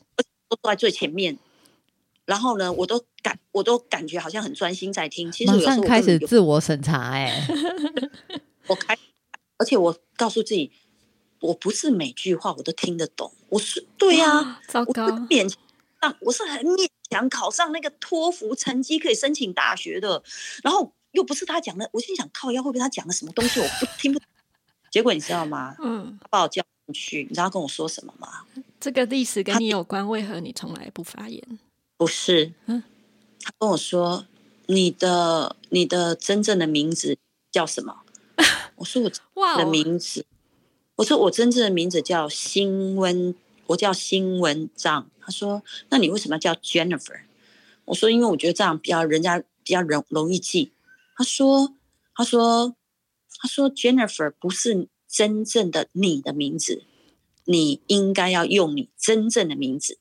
[0.48, 1.38] 都坐在最前面。
[2.26, 5.32] 然后呢，我都感我都感觉好像很专心在听。
[5.32, 7.48] 其实马有时候上开始自我审查、哎，
[8.68, 8.96] 我开，
[9.58, 10.72] 而且我告诉自己，
[11.40, 13.32] 我不是每句话我都听得懂。
[13.50, 15.60] 我是对呀、啊糟我是糕，勉强，
[16.20, 20.22] 我是很勉强考上那个托福成绩可以申请大学的，
[20.64, 24.20] 然后又不是他讲的，我心想靠腰会不会他讲的什么东西我不听不？
[24.92, 25.76] 结果你知道吗？
[25.80, 28.46] 嗯，他把我叫进去，你知道他跟我说什么吗？
[28.80, 31.60] 这个历史跟你有关，为何你从来不发言？
[31.98, 32.84] 不是，嗯
[33.44, 34.26] 他跟我说
[34.68, 37.18] 你的你的真正的名字
[37.52, 38.02] 叫什么？
[38.76, 39.02] 我说
[39.34, 40.26] 我的名字，
[40.96, 43.36] 我说我真正的名字叫辛温，
[43.68, 45.10] 我叫新文章。
[45.20, 47.22] 他说，那你为什么要叫 Jennifer？
[47.86, 50.74] 我说，因为我觉得这样比较人家比较容容易记。
[51.16, 51.76] 他说，
[52.14, 52.76] 他说，
[53.40, 56.84] 他说 Jennifer 不是真正的你的名字，
[57.46, 59.98] 你应该要用你真正的名字，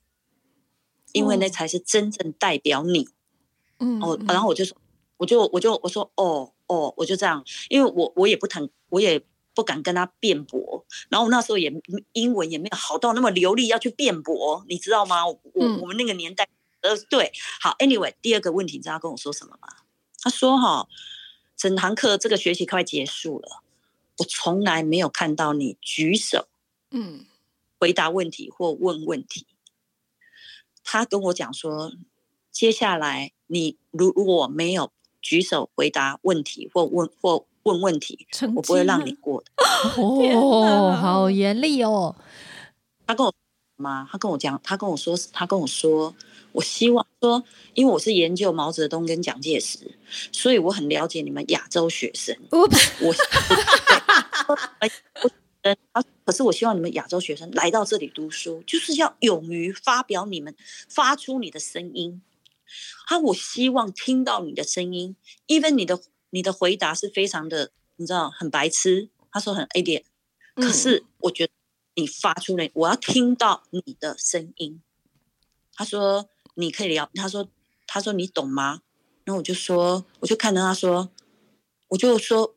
[1.13, 3.07] 因为那哦才是真正代表你。
[3.79, 4.77] 嗯，哦，嗯然后我就说，
[5.17, 9.23] 我就我就我说，哦哦，我就这样，因为我我也不谈，我也
[9.55, 11.73] 不敢跟他辩驳，然后我那时候也
[12.11, 15.25] 英文也没有好到那么流利要去辩驳，你知道吗？
[15.25, 16.47] 我我嗯我们那个年代，
[16.81, 19.67] 呃，对，好，anyway，第二个问题，你知道他跟我说什么吗？
[20.21, 20.87] 他说哈，
[21.55, 23.63] 整堂课这个学期快结束了，
[24.17, 26.47] 我从来没有看到你举手
[26.91, 27.25] 嗯
[27.79, 29.47] 回答问题或问问题。
[30.83, 31.93] 他跟我讲说，
[32.51, 34.91] 接下来你如如果没有
[35.21, 39.51] 举手回答问题或问或问问题，我不会让你过的。
[40.01, 42.15] 哦， 好严厉哦，
[43.07, 43.33] 他跟我
[43.75, 46.15] 妈，他跟我讲，他跟我说，他跟我说，
[46.51, 49.97] 我希望说，因为我是研究毛泽东跟蒋介石，
[50.31, 52.37] 所以我很了解你们亚洲学生。
[52.51, 53.15] 我我
[55.63, 60.55] 呃，啊可是我希望你们亚洲学生来到这里读书，就是要勇于发表你们，
[60.87, 62.21] 发出你的声音。
[63.07, 65.15] 啊，我希望听到你的声音
[65.47, 69.09] ，even 你的你的回答是非常的，你知道很白痴。
[69.31, 70.03] 他说很 idiot，
[70.55, 71.53] 可嗯是我觉得
[71.95, 74.81] 你发出来，我要听到你的声音。
[75.73, 77.47] 他说你可以聊，他说
[77.85, 78.81] 他说你懂吗？
[79.25, 81.09] 然后我就说，我就看着他说，
[81.89, 82.55] 我就说，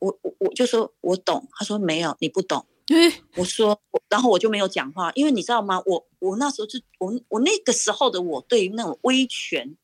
[0.00, 1.48] 我我我就说我懂。
[1.52, 2.66] 他说没有，你不懂。
[2.88, 5.80] 诶我说，我然后我就没有讲话，因为你知道吗？
[5.84, 9.76] 我我那时候就我我那个时候的我对于那种威权，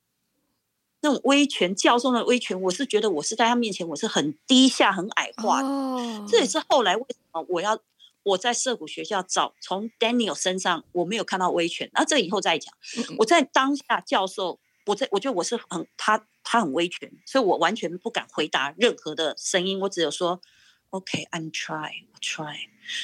[1.04, 5.68] 那种威权教授的威权，我是觉得我是在他面前我是很低下、很矮化的。
[5.68, 7.78] 哦，这也是后来为什么我要
[8.22, 13.16] 我在涉谷学校找从 Daniel 身上我没有看到威权，那这以后再讲嗯。
[13.18, 20.40] 我在当下教授，我在我觉得我是很他他很威权，所以我完全不敢回答任何的声音，我只有说
[20.88, 22.56] OK，I'm、try，我 try。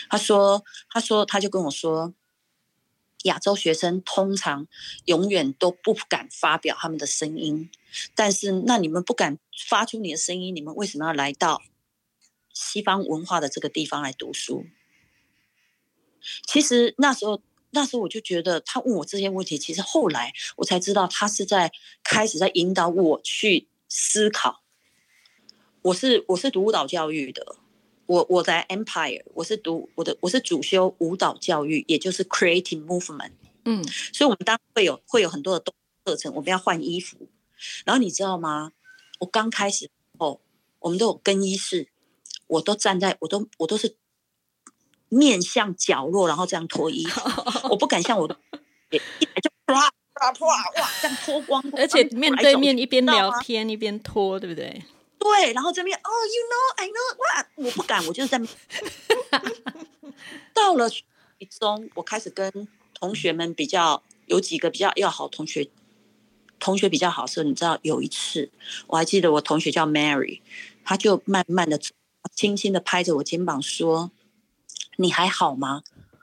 [0.09, 2.15] 他说他说他就跟我说。
[3.25, 4.67] 亚洲学生通常
[5.05, 7.71] 永远都不敢发表他们的声音，
[8.15, 11.63] 但是那你们不敢发出你的声音，你们为什么要来到
[12.53, 14.67] 西方文化的这个地方来读书？
[16.47, 21.73] 其实那时候，那时候我就觉得他问我这些问题，其实后来我才知道，他是在
[22.05, 24.63] 开始在引导我去思考。
[25.83, 27.57] 我是我是读舞蹈教育的，
[28.11, 33.30] 我我在 Empire，我是读我的我是主修舞蹈教育，也就是 Creating Movement。
[33.64, 35.72] 嗯所以我们当然会有会有很多的动
[36.05, 37.28] 课程，我们要换衣服。
[37.85, 38.72] 然后你知道吗？
[39.20, 40.41] 我刚开始哦，
[40.80, 41.87] 我们都有更衣室，
[42.49, 43.95] 我都站在，我都我都是
[45.09, 47.20] 面向角落，然后这样脱衣服，
[47.70, 48.37] 我不敢像我的
[48.91, 54.82] 一来就啪啪啪哇这样脱光，而且面对面一边聊天一边脱，对不对？
[55.21, 58.41] 对，然后这边哦，you know I know 哇，我不敢，我就是在
[60.55, 60.89] 到了
[61.39, 65.68] 一中，我开始跟同学们比较有几个比较要好同学，
[66.59, 68.51] 同学比较好的时候，你知道有一次
[68.87, 70.41] 我还记得我同学叫 Mary，
[70.85, 71.79] 他就慢慢的
[72.35, 74.11] 轻轻的拍着我肩膀说
[74.97, 75.83] ：“你还好吗？”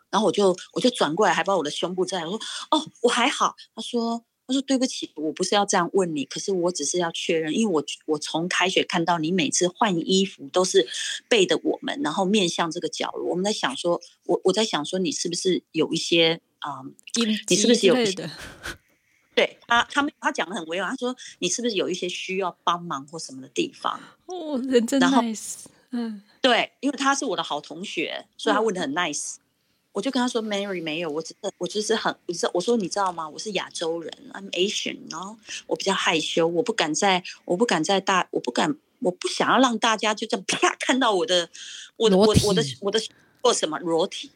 [0.10, 2.40] 然后我就我就转过来，还把我的胸部在，我说
[2.72, 3.56] 哦，我还好。
[3.76, 10.88] 他说他说对不起，我不是要这样问你，可是我只是要确认，因为我我从开学看到你每次换衣服都是
[11.28, 16.82] 背的我们，然后面向这个角落，我们在想说，我我在想说你是不是有一些啊、
[17.50, 18.30] 你是不是有一些？
[19.36, 24.00] 对他他们他讲的很委婉，他说你是不是有一些需要帮忙或什么的地方？
[24.26, 29.36] 哦，人真 nice，嗯，对，因为他是我的好同学，所以他问的很 nice。
[29.98, 33.28] 我就跟他说，Mary 没有，我只是我就是很，你知道我说你知道吗？
[33.28, 35.36] 我是亚洲人，I'm Asian，然后
[35.66, 41.50] 我比较害羞，我不敢在，我不敢在大，我不敢，我不想要让大家就这样 啪看到我的，
[41.96, 43.02] 我的我的我的体我的
[43.42, 44.30] 或什么裸体。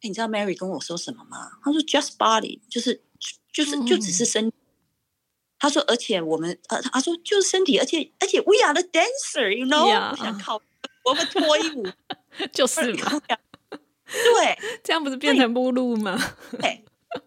[0.00, 1.50] 哎，你知道 Mary 跟我说什么吗？
[1.62, 3.02] 他说 just body，就是
[3.52, 4.50] 就是就只是身。
[5.58, 10.62] 他说，而且我们呃，他说就是身体，而且而且 we are the dancer，you know，、我想靠，
[11.04, 11.86] 我们脱衣舞。
[12.52, 13.20] 就是嘛，
[14.10, 16.18] 对 这样不是变成目录吗？
[16.60, 16.84] 对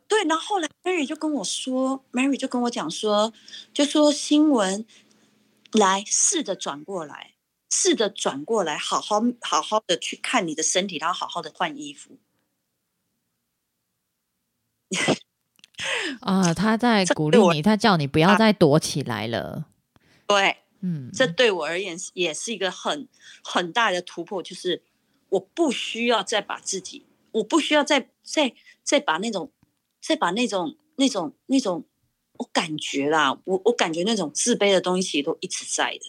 [0.07, 3.34] 对，然后后来 Mary 就跟我说，Mary 就跟我讲说，
[3.73, 4.86] 就说新闻
[5.71, 7.34] 来试着转过来，
[7.69, 12.17] 试着转过来，好好好好的去看你的身体，然后好好的换衣服。
[16.21, 19.65] 啊，他在鼓励你，他叫你不要再躲起来了。
[20.27, 23.07] 对，嗯，这对我而言也是一个很
[23.43, 24.84] 很大的突破，就是
[25.32, 28.53] 我不需要再把自己，我不需要再再
[28.84, 29.51] 再把那种
[29.99, 31.84] 再把那种那种那种，
[32.38, 36.05] 我感觉啦，我我感觉那种自卑的东西都一直在的，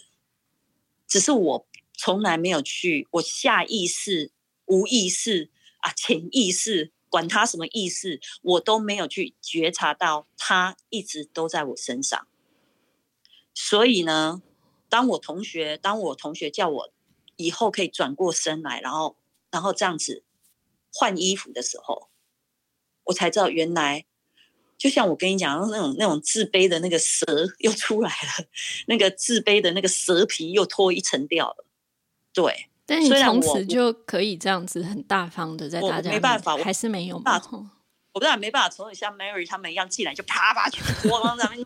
[1.07, 4.31] 只是我从来没有去，我下意识、
[4.65, 5.49] 无意识
[5.79, 6.91] 啊、潜意识。
[7.13, 12.27] 管他什么意识，我都没有去觉察到，他一直都在我身上。
[13.53, 14.41] 所以呢，
[14.89, 16.93] 当我同学，当我同学叫我
[17.43, 19.17] 以后可以转过身来，然后
[19.51, 20.23] 然后这样子
[20.93, 22.09] 换衣服的时候，
[23.05, 24.05] 我才知道原来，
[24.77, 27.25] 就像我跟你讲那种那种自卑的那个蛇
[27.59, 28.45] 又出来了，
[28.87, 31.65] 那个自卑的那个蛇皮又脱一层掉了。
[32.33, 37.39] 对，但你从此就可以这样子很大方的在大家没办法我还是没有大嘛？
[37.39, 37.65] 吼
[38.13, 41.65] 我当然没办法从你像 Mary 他们一样进来就啪啪全脱，光咱们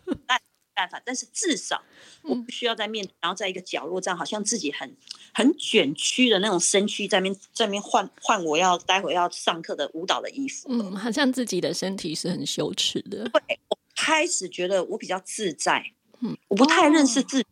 [0.78, 1.82] 办法，但是至少
[2.22, 4.96] 我不需要在面，然后在一个角落这样，好像自己很
[5.34, 10.68] 很卷曲的那种身躯在面在面换换我要待会要上课的舞蹈的衣服。
[10.70, 13.28] 嗯，好像自己的身体是很羞耻的。
[13.68, 17.46] 我开始觉得我比较自在，嗯我不太认识自己，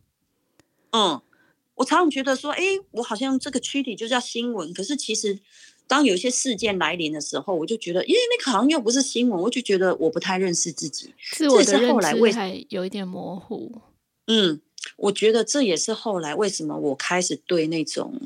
[0.91, 1.21] 嗯，
[1.75, 5.37] 我常常觉得说，哎，我好像这个躯体就叫新闻，可是其实
[5.87, 13.71] 当有一些事件来临的时候，我就觉得，因为那个好像又不是新闻，我就觉得我不太认识自己，自我的认后来为知还有一点模糊。
[14.27, 14.59] 嗯，
[14.97, 18.19] 我觉得这也是后来为什么我开始对那种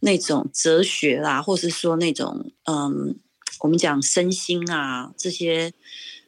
[0.00, 3.16] 那种哲学啦，或是说那种嗯，
[3.60, 5.72] 我们讲身心啊这些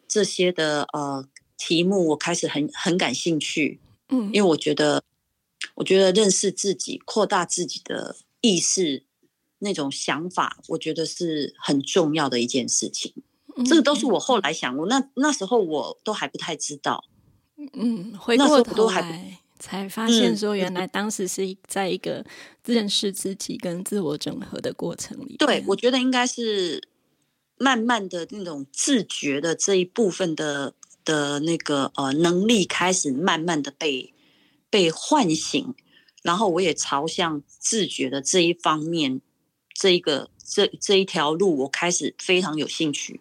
[0.08, 1.24] 这些的呃
[1.56, 3.78] 题目，我开始很很感兴趣，
[4.08, 5.04] 嗯，因为我觉得
[5.76, 9.04] 我觉得认识自己、扩大自己的意识
[9.62, 13.14] 那种想法，我觉得是很重要的一件事情。
[13.66, 17.04] 这个都是我后来想，我那那时候我都还不太知道。
[17.74, 22.24] 嗯，回过头都还不来才发现嗯说，原来当时是在一个
[22.64, 25.36] 认识自己跟自我整合的过程里。
[25.38, 26.88] 对，我觉得应该是
[27.58, 34.12] 慢慢的那种自觉的这一部分的的那个呃能力开始慢慢的被
[34.70, 35.74] 被唤醒，
[36.22, 39.20] 然后我也朝向自觉的这一方面，
[39.82, 43.20] 这一个这这一条路，我开始非常有兴趣。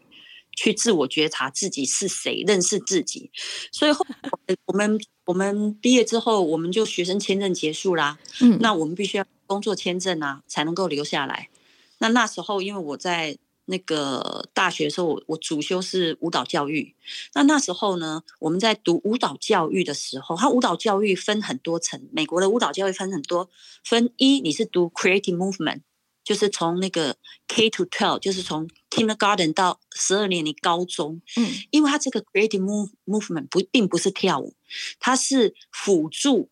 [0.55, 3.31] 去自我觉察自己是谁，认识自己。
[3.71, 8.19] 所以后来我们我们毕业之后，我们就学生签证结束啦。
[8.41, 11.49] 嗯，那我们必须要工作签证啊，才能够留下来。
[11.97, 16.93] 那那时候，因为我在那个大学的时候，我我主修是舞蹈教育。
[17.33, 22.07] 那那时候呢，我们在读舞蹈教育的时候，它舞蹈教育分很多层。
[22.11, 23.49] 美国的舞蹈教育分很多，
[23.83, 25.81] 分一你是读 creative movement，
[26.23, 27.17] 就是从那个
[27.47, 34.55] K to twelve，就是从 kindergarten 到十二年的高中，嗯因为他这个 creative move movement 不并不是跳舞，
[34.99, 36.49] 他是辅助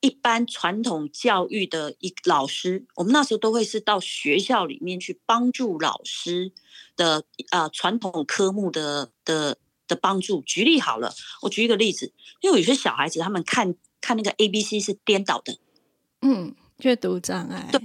[0.00, 2.86] 一般传统教育的一老师。
[2.96, 6.52] 我们那时候都会是到学校里面去帮助老师
[6.96, 10.42] 的呃传统科目的的的帮助。
[10.42, 15.58] 举例好了，我举一个例子，因为有些小孩子他们看看那个 A B C 是颠倒的，
[16.20, 17.68] 嗯，阅读障碍。
[17.72, 17.80] 对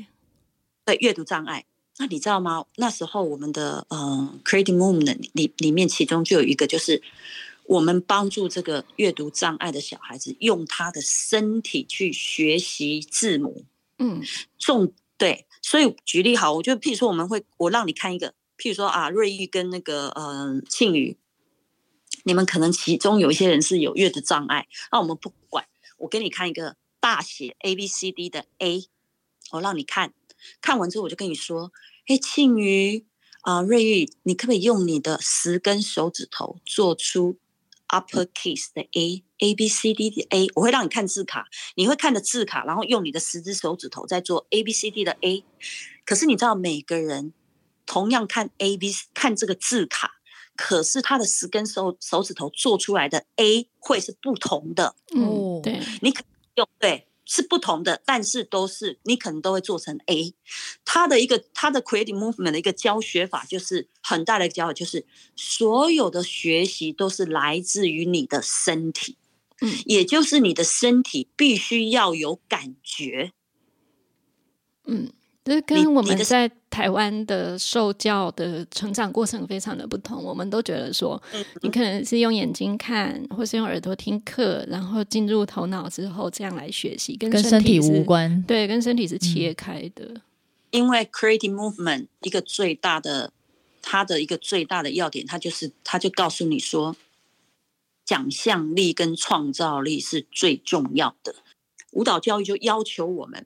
[0.95, 1.65] 阅读障碍。
[1.97, 2.65] 那你知道吗？
[2.77, 7.01] 那时候我们的呃 Creating movement 里里面，其中就有一个就是
[7.65, 13.65] 我们帮助这个阅读障碍的小孩子，用他的身体去学习字母。
[13.99, 14.23] 嗯
[14.57, 21.15] 重对，所以举例好，我就譬如说我们会，我让你看一个，譬如说啊，瑞玉跟那个呃庆宇，
[22.23, 25.67] 你们可能其中有一些人是有阅读障碍，那我们不管，
[25.97, 28.87] 我给你看一个大写 A B C D 的 A，
[29.51, 30.13] 我让你看，
[30.61, 31.71] 看完之后我就跟你说，
[32.07, 33.05] 哎，庆余
[33.41, 37.37] 啊，瑞玉，你可不可以用你的十根手指头做出
[37.87, 40.47] upper case 的 A A B C D 的 A？
[40.55, 45.43] 我会让你看字卡，你会看着字卡，然后用你的十只手指头在做 A B C D 的 A。
[46.05, 47.33] 可是你知道，每个人
[47.85, 50.11] 同样看 A B 看这个字卡，
[50.55, 54.95] 可是他的十根手手指头做出来的 A 会是不同的。
[55.15, 56.23] 嗯，对，你可
[56.55, 60.33] 用对是不同的，但是都是你可能都会做成 A。
[60.83, 69.15] 它的一个它的 creative movement 的一个教学法，就是很大的教法，就是所有的学习都是来自于你的身体，
[69.61, 73.31] 嗯，也就是你的身体必须要有感觉。
[74.83, 75.13] 嗯，
[75.51, 80.23] 这你跟我们在台湾的受教的成长过程非常的不同。
[80.23, 88.01] 我们都觉得说，嗯你可能是用眼睛看，或是用耳朵听课，然后进入头脑之后这样来学习，跟跟身体无。
[88.03, 88.43] 关。
[88.47, 90.21] 对，跟身体是切开的。
[90.71, 93.31] 因为 creative movement 一个最大的，
[93.81, 96.95] 它的一个最大的要点，它就是它就告诉你说，
[98.05, 101.35] 想象力跟创造力是最重要的。
[101.91, 103.45] 舞蹈教育就要求我们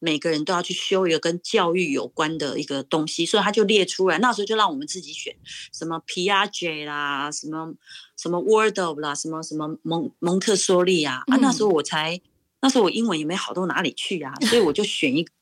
[0.00, 4.18] 每个人都要去修一个跟教育有关的一个东西，所以他就列出来。
[4.18, 5.34] 那时候就让我们自己选，
[5.72, 7.74] 什么 Piaget 啦，什么
[8.16, 11.22] 什么 Word of 啦，什么什么蒙蒙特梭利啊。
[11.26, 12.20] 啊，那时候我才
[12.60, 15.32] 那时候我英文也没好到哪里去啊，所以我就选一个。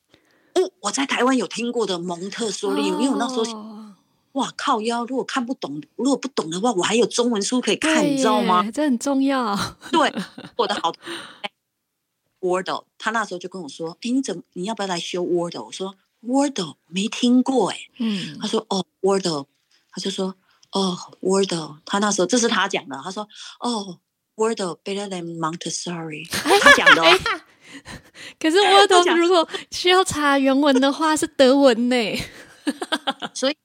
[0.55, 3.95] 哦，我在台湾有听过的蒙特梭利，因为我那时候哦
[4.33, 8.63] 哇靠腰，如果看不懂，如果不懂的话，我还有中文书可以看，你知道吗？
[8.65, 8.71] 耶？
[8.71, 9.57] 这很重要。
[9.91, 10.13] 对，
[10.55, 10.91] 我的好
[12.47, 17.77] Wordle，他那时候就跟我说：“哎，你怎么你要不要来修 Wordle？” 我说：“Wordle 没听过哎。
[17.99, 19.47] 嗯他说：“哦，Wordle。”
[19.91, 20.35] 他就说
[20.71, 23.27] ：“哦，Wordle。”他那时候这是他讲的，他说
[23.59, 23.99] ：“哦
[24.35, 27.19] ，Wordle better than Montessori。”他讲的、哦。
[28.39, 31.95] 可是 Wordle 如果需要查原文的话，是德文呢。
[33.33, 33.55] 所以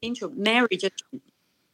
[0.00, 0.88] intro Mary 就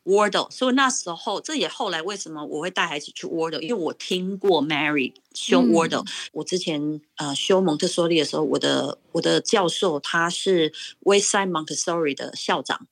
[0.09, 5.69] Wordle，所以那时候这也后来为什么我会带孩子去 Wordle，因为我听过 Mary 修嗯。
[5.71, 12.87] Wordle，、我之前呃修蒙特梭利的时候，我的我的教授他是 Westside Montessori 的校长，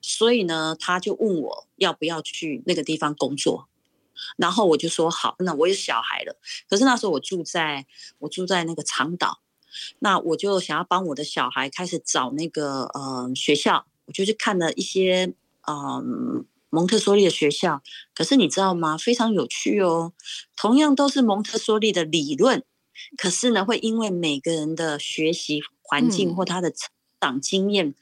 [0.00, 3.68] 所以呢他就问我要不要去那个地方工作。
[4.36, 6.36] 然后我就说好，那我有小孩了。
[6.70, 7.84] 可是那时候我住在
[8.20, 9.40] 我住在那个长岛，
[9.98, 15.34] 那我就想要帮我的小孩开始找那个呃学校，我就去看了一些
[15.66, 17.82] 嗯蒙特梭利的学校。
[18.14, 18.96] 可是你知道吗？
[18.96, 20.14] 非常有趣哦，
[20.56, 22.64] 同样都是蒙特梭利的理论，
[23.18, 26.88] 可是呢，会因为每个人的学习环境嗯或他的成
[27.20, 27.94] 长经验，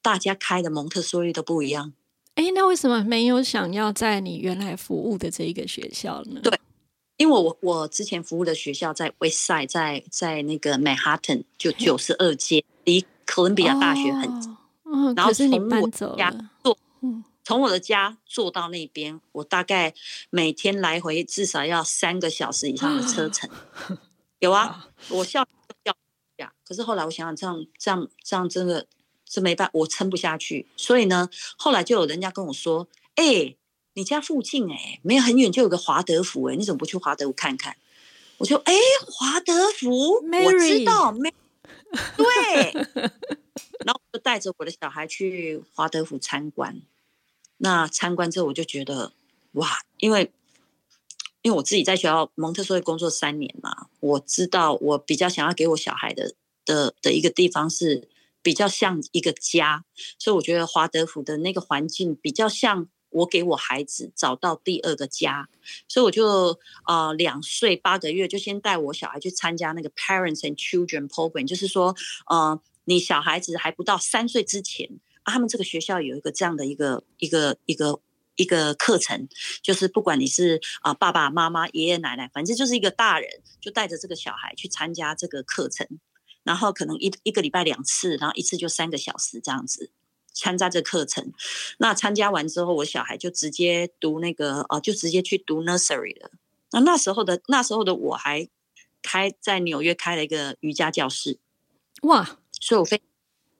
[0.00, 1.92] 大家开的蒙特梭利都不一样。
[2.36, 6.40] 哎，那为什么没有想要在你原来服务的这一个学校呢？
[6.42, 6.58] 对
[7.16, 14.50] 因为我我之前服务的学校在 West Side，在在那个 Manhattan，就九十二街，离哥伦比亚大学很近。
[14.50, 14.56] 哦
[14.86, 16.50] 嗯，然后是你从我家了。
[16.62, 16.76] 坐嗯，
[17.44, 19.94] 从我的家坐到那边，我大概
[20.30, 23.50] 每天来回至少要三个小时以上的车程。
[24.38, 25.46] 有啊， 我校
[25.84, 25.94] 校
[26.38, 28.86] 呀，可是后来我想想，这样这样这样真的
[29.28, 30.66] 是没办法，我撑不下去。
[30.76, 31.28] 所以呢，
[31.58, 33.54] 后来就有人家跟我说：“哎、
[33.92, 37.76] 你家附近哎、没有很远就有个华德福哎、你怎么不去华德福看看？”
[38.38, 38.74] 我就哎，
[39.06, 41.32] 华德福我 Mary 知道，Mary
[42.16, 42.72] 对，
[43.84, 46.80] 然后我就带着我的小孩去华德福参观。
[47.64, 49.14] 那参观之后，我就觉得
[49.52, 50.30] 哇，因为
[51.40, 56.34] 因为我自己在学校蒙特梭利工作三年嘛，我知道我比较想要给我小孩的
[56.66, 58.06] 的的一个地方是
[58.42, 59.86] 比较像一个家，
[60.18, 65.48] 所以我觉得华德福的那个环境比较像我给我孩子找到第二个家，
[65.88, 71.96] 所以我就呃两岁八个月就先带我小孩去参加那个 Parents and Children Program，就是说
[72.26, 75.00] 呃你小孩子还不到三岁之前。
[75.24, 78.00] 啊，他们这个学校有一个这样的一个一个一个
[78.36, 79.28] 一个课程，
[79.62, 85.86] 就是不管你是啊、爸爸妈妈、爷爷奶奶，反正就是一个大人，就带着这个小孩去参加这个课程，
[86.42, 89.90] 然后可能一一个礼拜两次，然后一次就三个小时这样子
[90.32, 91.32] 参加这课程。
[91.78, 96.30] 那参加完之后，我小孩就直接读那个呃，就直接去读 nursery 了。
[96.72, 98.48] 那那时候的那时候的我还
[99.00, 101.38] 开在纽约开了一个瑜伽教室，
[102.02, 103.00] 哇，所以我非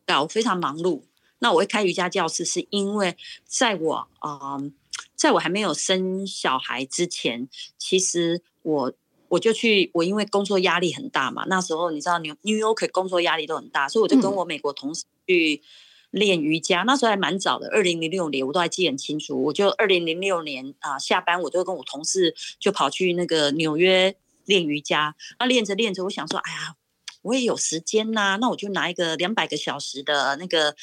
[0.05, 1.05] 对啊我非常忙碌。
[1.45, 3.15] 那我会开瑜伽教室，是因为
[3.45, 4.73] 在我啊、嗯
[5.15, 8.93] 在我还没有生小孩之前，其实我
[9.29, 15.63] 我就去，我因为工作压力很大嘛，那时候你知道纽 New York 工作压力都很大，所以我就跟嗯我美国同事去
[16.11, 19.45] 练瑜伽，那时候还蛮早的，二零零六年我都还记得很清楚。
[19.45, 24.17] 我就二零零六年啊，下班我就跟我同事就跑去那个纽约
[24.47, 25.15] 练瑜伽。
[25.39, 26.77] 那练着练着，我想说，哎呀，
[27.25, 30.77] 我也有时间呐，那我就拿一个两百个小时的那个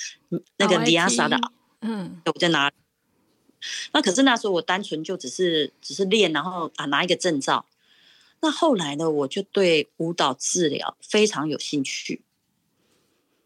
[0.58, 1.38] 那个迪亚莎的，
[1.82, 2.72] 嗯，我在拿。
[3.94, 7.68] 那可是那时候我单纯就只是只是练，然后啊拿一个证照。
[8.42, 12.24] 那后来呢，我就对舞蹈治疗非常有兴趣。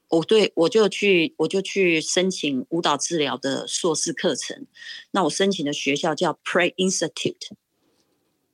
[0.08, 4.66] 我对我就去我就去申请舞蹈治疗的硕士课程。
[5.12, 7.50] 那我申请的学校叫 Pray Institute，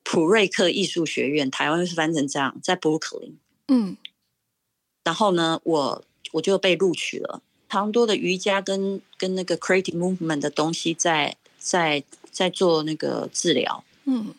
[0.02, 3.34] 普瑞克艺术学院，台湾是翻成这样，在 Brooklyn。
[3.68, 3.96] 嗯。
[5.04, 7.42] 然后呢，我我就被录取了。
[7.68, 11.36] 常多的瑜伽跟跟那个 Creative Movement 的东西在。
[11.64, 14.34] 在在做那个治疗，嗯，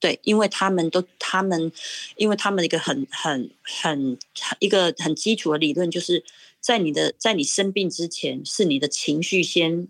[0.00, 1.70] 对，因为他们都他们，
[2.16, 4.16] 因为他们一个很很很
[4.58, 6.24] 一个很基础的理论，就是
[6.60, 9.86] 在你的在你生病之前，是你的情绪先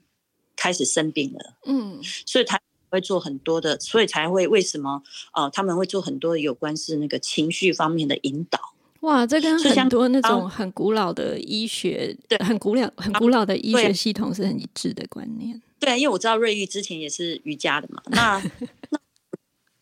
[0.56, 2.60] 开始生病了，嗯，所以他
[2.90, 5.04] 会做很多的，所以才会为什么
[5.34, 8.73] 呃他们会做很多的有关是那个情绪方面的引导。
[9.04, 15.60] 哇，这跟很多那种很古老的医学，对，很古老很古老的医学系统是很一致的观念。
[15.78, 18.42] 对，因为我知道瑞玉之前也是瑜伽的嘛，那
[18.90, 18.98] 那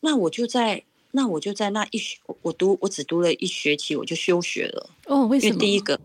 [0.01, 4.91] 那我就在那我就在那一学，我读我只读了一学期，我就休学了。
[5.07, 5.59] 哦，为什么？
[5.59, 6.01] 第一个，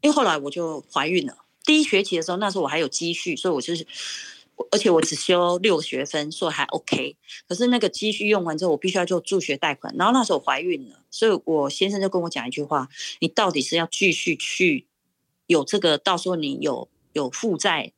[0.00, 1.36] 因为后来我就怀孕了。
[1.64, 3.84] 第一学期的时候，那时候我还有积蓄，所以我就是，
[4.70, 7.16] 而且我只修六学分，所以还 OK。
[7.48, 9.94] 可是那个积蓄用完之后，我必须要做助学贷款。
[9.96, 12.88] 然后那时候怀孕了，所以我先生就跟我讲一句话：
[13.20, 14.86] 你到底是要继续去
[15.46, 17.92] 有这个，到时候你有有负债？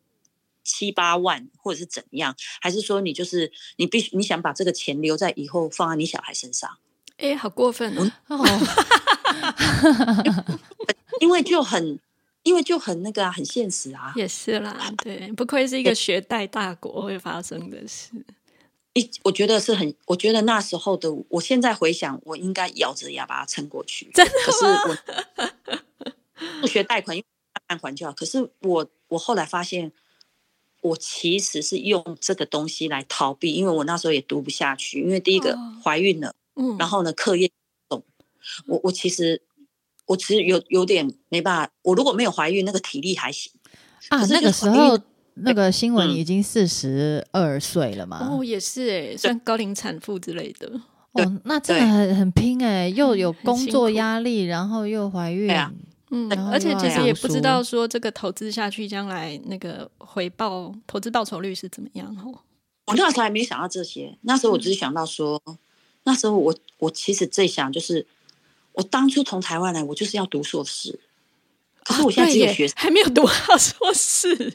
[0.64, 2.36] 七八万，或者是怎样？
[2.61, 6.76] 还是说你就是你必须你想把这个钱留在以后放在你小孩身上？
[7.16, 8.12] 哎，好过分哦！
[11.20, 11.98] 因为就很，
[12.49, 14.12] 因为就很那个啊，很现实啊。
[14.16, 18.11] 也是啦，对，不愧是一个学贷大国会发生的事。
[18.94, 24.11] 一，我觉得是很，我觉得那时候的，我现在回想，我应该咬着牙把它撑过去。
[24.14, 24.96] 真的是我
[26.61, 28.12] 不学贷款，因为慢慢还就好。
[28.12, 29.92] 可是我，我后来发现。
[30.80, 37.51] 我其实是用这个东西来逃避，因为我那时候也读不下去，因为第一个怀孕了，嗯，然后呢课业
[37.90, 38.05] 重，
[38.68, 39.42] 我我其实
[40.09, 43.52] 我其实有有点没办法，我如果没有怀孕，那个体力还行
[44.09, 44.24] 啊。
[44.26, 44.98] 那个时候
[45.34, 50.68] 那个新闻已经四十二岁了嘛，哦，也是哎，算高龄产妇之类的，
[51.12, 55.54] 哦，那真的很很拼哎，又有工作压力，然后又怀孕。
[56.11, 62.32] 嗯，而且其实也不知道说这个投资下去将来那个回报投资报酬率是怎么样哦。
[62.86, 65.38] 我那时候还没想到这些，那时候我只是想到说，
[66.04, 68.06] 那时候我我其实最想就是，
[68.78, 70.96] 我当初从台湾来，我就是要读硕士，
[71.82, 74.54] 可是我现在只有学还没有读好硕士。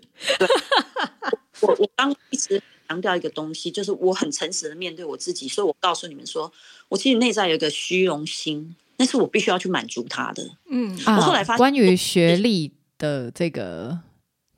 [1.60, 6.50] 我我刚一直强调一个东西，就是我很诚实的面对我自己，所以我告诉你们说，
[6.88, 8.76] 我其实内在有一个虚荣心。
[8.96, 10.52] 那是我必须要去满足他的。
[10.70, 14.00] 嗯，我后来发现关于学历的这个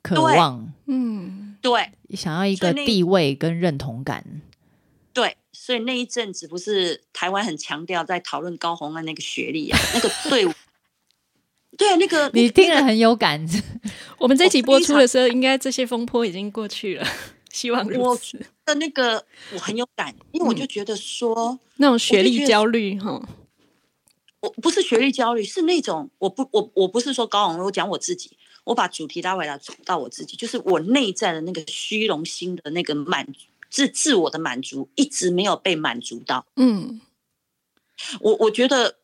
[0.02, 4.42] 渴望，嗯，对，想要一个地位跟认同感。
[5.66, 10.52] 对，所以那一阵子不是台湾很强调在讨论高红安那个学历啊，那个队伍。
[11.76, 13.44] 对啊，那个你听了很有感。
[14.18, 17.06] 我们这期播出的时候，应该这些风波已经过去了。
[17.50, 18.38] 希望如此。
[18.64, 23.20] 的那个我很有感，因为我就觉得说那种学历焦虑哈。
[24.40, 33.26] 我不是学历焦虑，是那种我不我我不是说高昂，我讲我自己，我把主题拉回来到我自己，就是我内在的那个虚荣心的那个满
[33.70, 36.46] 自自我的满足一直没有被满足到。
[36.56, 37.00] 嗯，
[38.20, 38.98] 我我觉得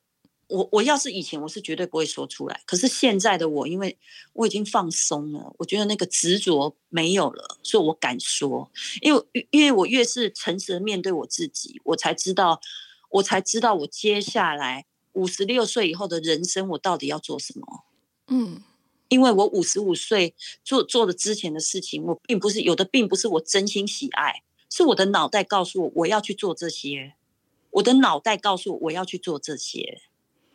[0.49, 3.99] 我我要是以前我是绝对不会说出来，可是现在的我，因为
[4.33, 12.61] 我已经放松了，我觉得那个执着没有了，所以我敢说，因为因为我越是诚实的面对我自己，我才知道
[13.11, 14.87] 我才知道我接下来。
[15.15, 17.85] 五十六岁以后的人生，我到底要做什么？
[18.29, 18.63] 嗯，
[19.09, 20.35] 因为我五十五岁
[20.65, 24.43] 做做的之前的事情，我并不是有的，并不是我真心喜爱，
[24.75, 27.13] 是我的脑袋告诉我我要去做这些，
[27.73, 30.01] 我的脑袋告诉我我要去做这些，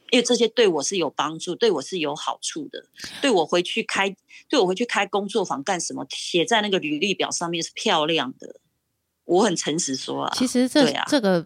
[0.10, 2.88] 因为这些对我是有帮助，对我是有好处的，
[3.22, 4.16] 对我回去开，
[4.50, 6.04] 对我回去开工作坊干什么？
[6.10, 8.60] 写在那个履历表上面是漂亮的，
[9.26, 11.46] 我很诚实说啊，其实这这个。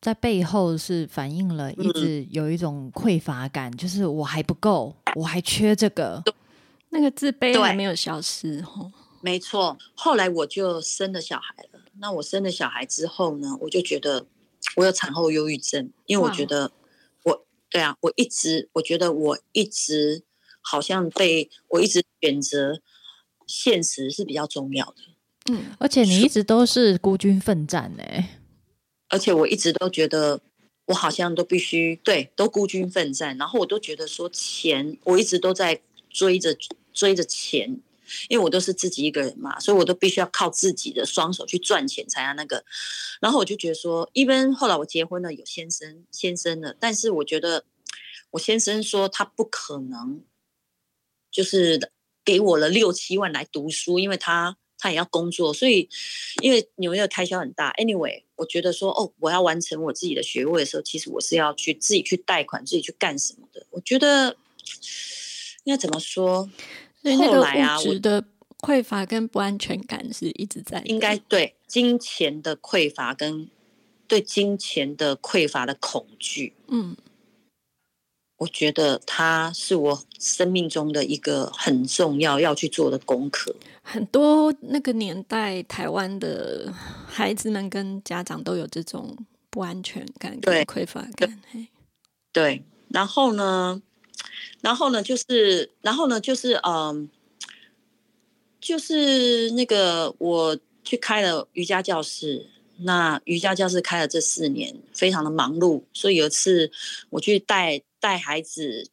[0.00, 6.22] 在背后是反映了一直有一种匮乏感，就是我还不够，我还缺这个，
[6.90, 8.92] 那个自卑还没有消失哈。
[9.20, 11.77] 没错，后来我就生了小孩了。
[12.00, 14.26] 那我生了小孩之后呢，我就觉得
[14.76, 16.70] 我有产后忧郁症，因为我觉得
[17.24, 20.22] 我对啊，我一直我觉得我一直
[20.60, 22.80] 好像被我一直选择
[23.46, 24.96] 现实是比较重要的。
[25.50, 28.02] 嗯，而且你一直都是孤军奋战呢、
[29.08, 30.40] 而且我一直都觉得，
[30.86, 33.36] 我好像都必须对，都孤军奋战。
[33.38, 35.80] 然后我都觉得说钱，我一直都在
[36.10, 36.54] 追着
[36.92, 37.80] 追着钱，
[38.28, 42.64] 因为我都是自己一个人嘛，所以我都必须要靠自己的双手去赚钱才要那个。
[43.20, 47.64] 然后我就觉得说，一般后来我结婚了，有先生先生了，但是我觉得
[48.30, 50.22] 我先生说他不可能，
[51.30, 51.90] 就是
[52.24, 55.88] 给我了六七万来读书，因为他他也要工作，所以
[56.42, 57.72] 因为纽约的开销很大。
[57.72, 63.66] Anyway，我觉得说哦，我要完成我自己的学位的时候，其实我是要去自己去贷款，自己去干什么的。
[63.70, 64.36] 我觉得
[65.64, 66.48] 应该怎么说？
[67.02, 68.24] 所以那个后来啊物质的
[68.58, 73.48] 匮乏跟不安全感是一直在的，应该对金钱的匮乏跟
[74.06, 76.96] 对金钱的匮乏的恐惧，嗯
[78.38, 83.52] 我觉得它是我生命中的一个很重要要去做的功课。
[83.82, 86.72] 很多那个年代台湾的
[87.08, 89.16] 孩子们跟家长都有这种
[89.50, 91.40] 不安全感跟对匮乏感。
[91.50, 91.66] 嘿
[92.32, 93.82] 对，然后呢，
[94.60, 97.08] 然后呢，就是，然后呢，就是，嗯，
[98.60, 106.72] 就是那个我去开了瑜伽教室，那瑜伽教室开了这四年，非常的忙碌，所以有一次
[107.10, 108.90] 我去带带孩子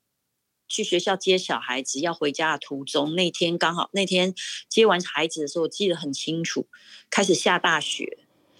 [0.67, 4.35] 去学校接小孩子，要回家的途中，那天刚好那天
[4.69, 6.67] 接完孩子的时候，我记得很清楚，
[7.09, 8.19] 开始下大雪，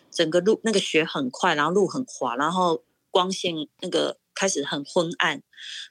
[0.10, 5.42] 整个路那个雪很快，然后路很滑，然后光线那个开始很昏暗，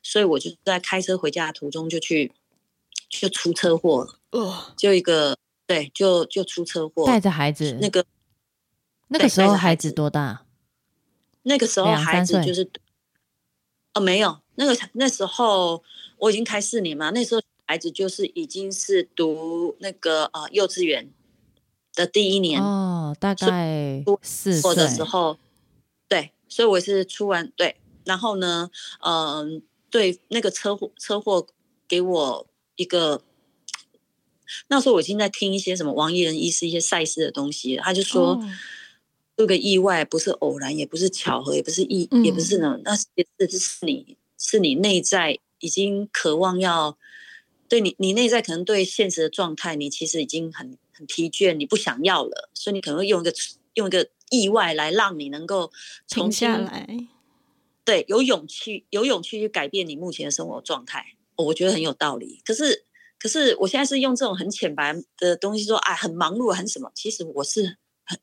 [0.03, 2.30] 所以我就在开车回家的途中就去
[3.09, 5.36] 就出车祸了，哦，就一个
[5.66, 8.05] 对，就就出车祸，带着孩子，那个
[9.09, 10.45] 那个时候孩子子多大？
[11.42, 12.70] 那个时候孩子就是
[13.95, 15.82] 哦没有，那个那时候
[16.18, 21.11] 我已经开四年嘛，那时候孩子就是已经是读那个呃幼稚园
[21.95, 25.38] 的第一年，哦，大概出四岁的时候，
[26.09, 28.71] 对，所以我是出完对，然后呢，
[29.05, 31.47] 嗯、对，那个车祸车祸
[31.89, 32.47] 给我
[32.77, 33.23] 一个，
[34.69, 38.35] 那时候我已经在听一些什么王一仁医师一些赛事的东西，他就说。
[38.35, 38.49] 哦
[39.37, 43.05] 这个意外不是偶然，也不是巧合，也不是意，嗯也不是呢，那是
[43.41, 46.97] 是是你是你内在已经渴望要
[47.69, 53.35] 对你，你内在可能对现实的状态，你其实已经很很疲倦，你不想要了，所以你可能会用一个
[53.75, 55.73] 用一个意外来让你能够
[56.07, 56.97] 重下来，
[57.85, 61.05] 对，有勇气，有勇气去改变你目前的生活状态，
[61.37, 62.41] 哦我觉得很有道理。
[62.45, 62.85] 可是，
[63.18, 66.91] 可是我现在是用这种很浅白的东西说，哎，很忙碌，很什么？
[66.95, 68.18] 其实我是很，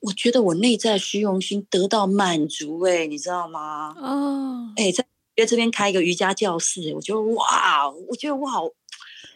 [0.00, 3.94] 我觉得我内在虚荣心得到满足、哎，你知道吗？
[3.98, 8.66] 哦，哎，在约这边开一个瑜伽教室，我觉得哇，我觉得我好，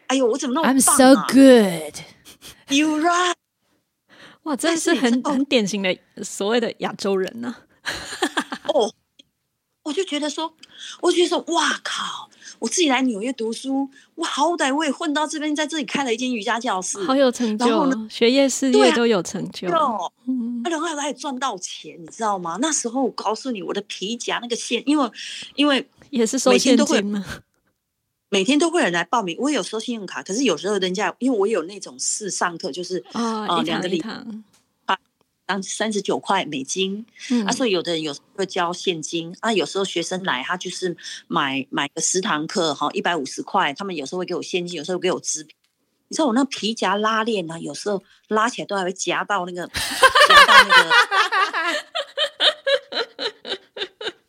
[0.06, 1.94] 哎呦，我怎么那么，I'm 棒 so 啊 good。
[2.68, 3.34] ？You right，
[4.44, 8.29] 哇，真的是很很典型的所谓的亚洲人呢、哦，
[9.82, 10.54] 我就觉得说，
[11.00, 12.28] 我就觉得说，哇靠！
[12.58, 19.68] 我自己来纽约读书，我好歹我也混到这边，在这里开了一间瑜伽教室，好有成然后就，学业事业都有成就。
[19.68, 22.58] 哟，嗯，然后还也赚到钱，你知道吗？
[22.60, 25.10] 那时候我告诉你，我的皮夹那个线，因为
[25.54, 27.24] 因为也是收现每天都会金吗？
[28.28, 34.44] 每天都会有人来报名，我也有收信用卡，可是有时候人家因为我有那种试上课，就是哦，呃一堂一两个礼堂，
[35.50, 40.96] 当三十九块美金，嗯啊，所以有的人有时候会交现金啊，有时候学生来他就是
[41.26, 45.56] 买买个十堂课哈，一百五十块，他们有时候会给我现金，有时候会给我支票。
[46.06, 50.90] 你知道我那皮夹拉链啊，有时候拉起来都还会夹到那个夹到那个，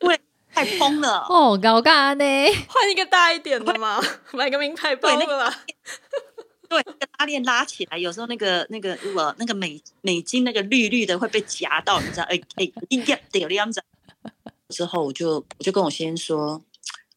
[0.00, 0.20] 对，
[0.52, 1.24] 太蓬了。
[1.28, 2.24] 哦，搞尬呢？
[2.66, 4.02] 换一个大一点的嘛，
[4.32, 5.62] 买个名牌包了吧。
[6.72, 12.22] 对，那个拉链拉起来，有时候那个那个我那个美美金那个绿绿的会被夹到，你知道？
[12.22, 13.84] 哎哎，一样得了样子。
[14.70, 16.64] 之后我就我就跟我先生说，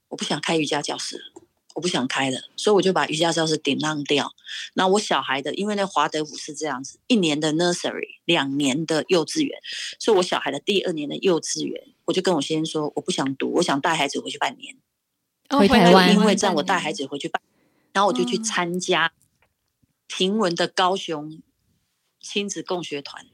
[0.09, 1.31] 我不想开瑜伽教室，
[1.73, 4.33] 我不想开了，所以我就把瑜伽教室顶浪掉。
[4.73, 9.57] 然后我小孩的，因为那华德福是这样子，一年的 nursery，两年的幼稚园，
[9.99, 14.75] 所以我小孩的第二年的幼稚园，我就跟我先生说，我不想读，我想带孩子回去半年。
[15.47, 17.41] 哦回台湾因为回这样我带孩子回去办，
[17.93, 19.13] 然后我就去嗯参加
[20.17, 21.41] 平文的高雄
[22.21, 23.25] 亲子共学团，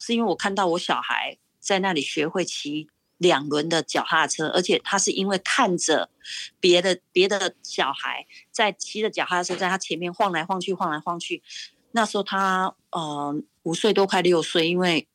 [0.00, 6.10] 是因为我看到我小孩在那里学会骑两轮的脚踏车，而且他是因为看着
[6.58, 11.44] 别的别的小孩在骑着脚踏车在他前面晃来晃去晃来晃去，
[11.92, 15.06] 那时候他呃五岁多快六岁，因为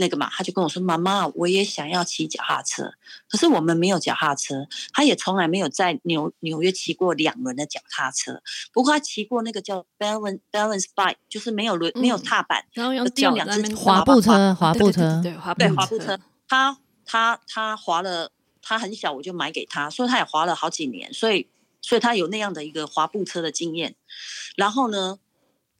[0.00, 2.92] 那个嘛，他就跟我说：“妈妈，我也想要骑脚踏车，
[3.28, 4.68] 可是我们没有脚踏车。
[4.92, 8.40] 他也从来没有在纽纽约骑过两轮的脚踏车，
[8.72, 16.16] 不过他骑过那个叫 balance balance bike，就是没有轮、没有踏板，然后用就脚两只滑步车，滑步车，对滑步车。
[16.46, 18.30] 他他他滑了，
[18.62, 21.48] 他很小我就买给他，所以他也滑了好几年，所以
[21.82, 23.96] 所以他有那样的一个滑步车的经验。
[24.54, 25.18] 然后呢，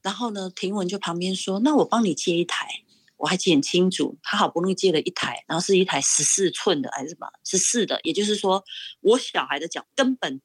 [0.03, 2.83] 然后呢，婷文就旁边说：“那我帮你借一台。”
[3.19, 8.64] 我还记得很清楚，他好不容易借了一台，然后是一台十四寸的还是什么十四的，也就是说
[9.01, 10.41] 我小孩的脚根本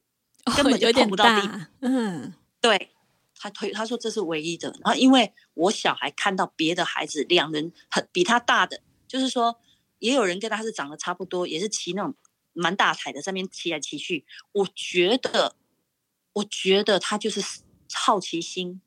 [0.56, 2.90] 根本就碰不到地大，嗯，对
[3.36, 4.68] 他推，他说这是唯一的。
[4.84, 9.60] 然后因为我小孩看到别的孩子两人很比他大的，就是说
[10.00, 12.14] 也有人跟他是长得差不多，也是骑那种
[12.52, 14.26] 蛮大台的，上面骑来骑去。
[14.52, 15.56] 我觉得，
[16.34, 17.40] 我觉得他就是
[17.92, 18.80] 好奇心，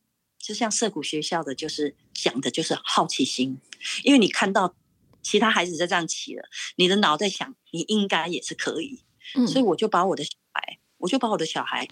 [0.48, 3.60] 就像涩谷学校的，就是讲的就是好奇心，
[4.06, 4.74] 因为你看到
[5.22, 9.04] 其他孩子在这样骑了，你的脑在想你应该也是可以。
[9.36, 11.86] 嗯所以我就把我的小孩，我就把我的小孩，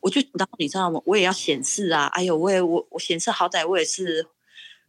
[0.00, 1.00] 我就然后你知道吗？
[1.04, 4.26] 我也要显示啊，哎呦，我也我我显示，好歹我也是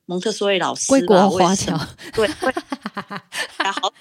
[0.07, 1.77] 蒙特梭利老师吧，归国华侨
[2.13, 2.27] 对，
[3.55, 3.93] 还好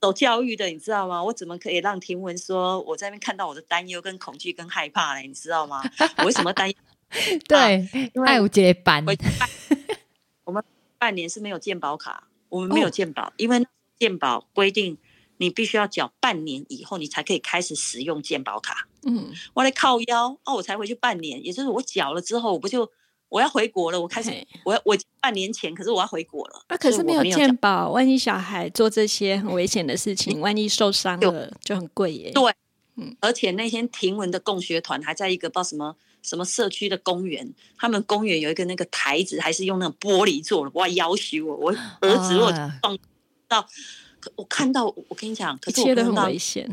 [0.00, 1.24] 走教育的，你知道吗？
[1.24, 5.26] 我怎么可以让婷文说我在那边看到我的担忧、跟恐惧、跟害怕呢？
[5.26, 5.82] 你知道吗？
[6.18, 6.76] 我为什么担忧？
[7.48, 9.04] 对，因为爱无节班，
[10.44, 10.62] 我 们
[10.98, 13.66] 半年是没有健保卡，我们没有哦健保，因为
[13.98, 14.96] 健保规定
[15.38, 18.86] 你必须要缴半年以后，你才可以开始使用健保卡。
[19.02, 22.90] 嗯，我来靠腰哦，我才回去半年，也就是我缴了之后，我不就
[23.28, 24.00] 我要回国了？
[24.00, 24.30] 我开始
[24.64, 26.62] 我要我半年前，可是我要回国了。
[26.68, 32.30] 啊，可是没没有健缴保，万一小孩做这些很危险的事情，万一受伤了就很贵耶。
[32.32, 32.52] 对
[32.96, 42.98] 嗯而且那天婷文的共学团还在一个不知道什么什么社区的公园，他们公园有一个那个台子，还是用那种玻璃做的，哇，要挟我，我儿子如果啊撞
[43.48, 43.68] 到，
[44.20, 46.68] 可我看到，我跟你讲，可是我看到危险。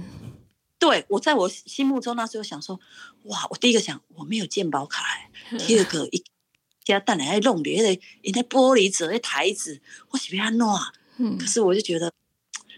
[0.79, 2.79] 对我在我心目中那时候想说，
[3.23, 6.23] 哇，我第一个想我没有健保卡、欸， 第二个一
[6.83, 9.81] 家蛋来弄的，那个那玻璃纸那台子，
[10.11, 10.93] 我是要安怎啊？
[11.17, 12.11] 嗯可，是我就觉得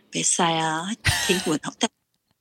[0.10, 0.88] 别塞啊，
[1.28, 1.90] 挺稳，但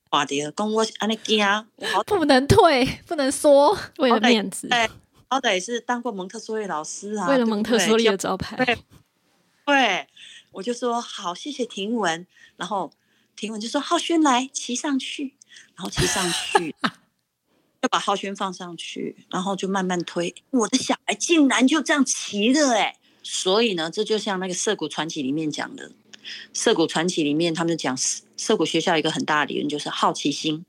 [0.09, 1.45] 话的，讲我安尼惊，
[1.77, 4.89] 我好不能退，不能缩，为了面子，哎
[5.29, 8.77] 好歹也是当过蒙特梭利老师啊，为了蒙特梭利的招牌，对
[9.65, 10.07] 对，
[10.51, 12.25] 我就说好，谢谢婷文，
[12.57, 12.91] 然后
[13.35, 15.35] 婷文就说浩轩来骑上去，
[15.75, 16.75] 然后骑上去，
[17.79, 25.91] 就把浩轩放上去，然后就慢慢推，我的小孩竟然就这样骑了哎、所以呢，这就像那个涩谷传奇里面讲的，
[26.53, 30.65] 涩谷传奇里面他们讲涩涩谷学校一个很大的理论就是好奇心，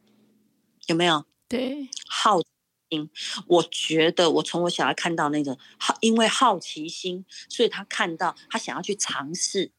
[0.86, 1.24] 有没有？
[1.48, 2.48] 对，好奇
[2.90, 3.10] 心，
[3.46, 9.72] 我觉得我从我小孩看到那个好，因为好奇心，所以他看到他想要去尝试，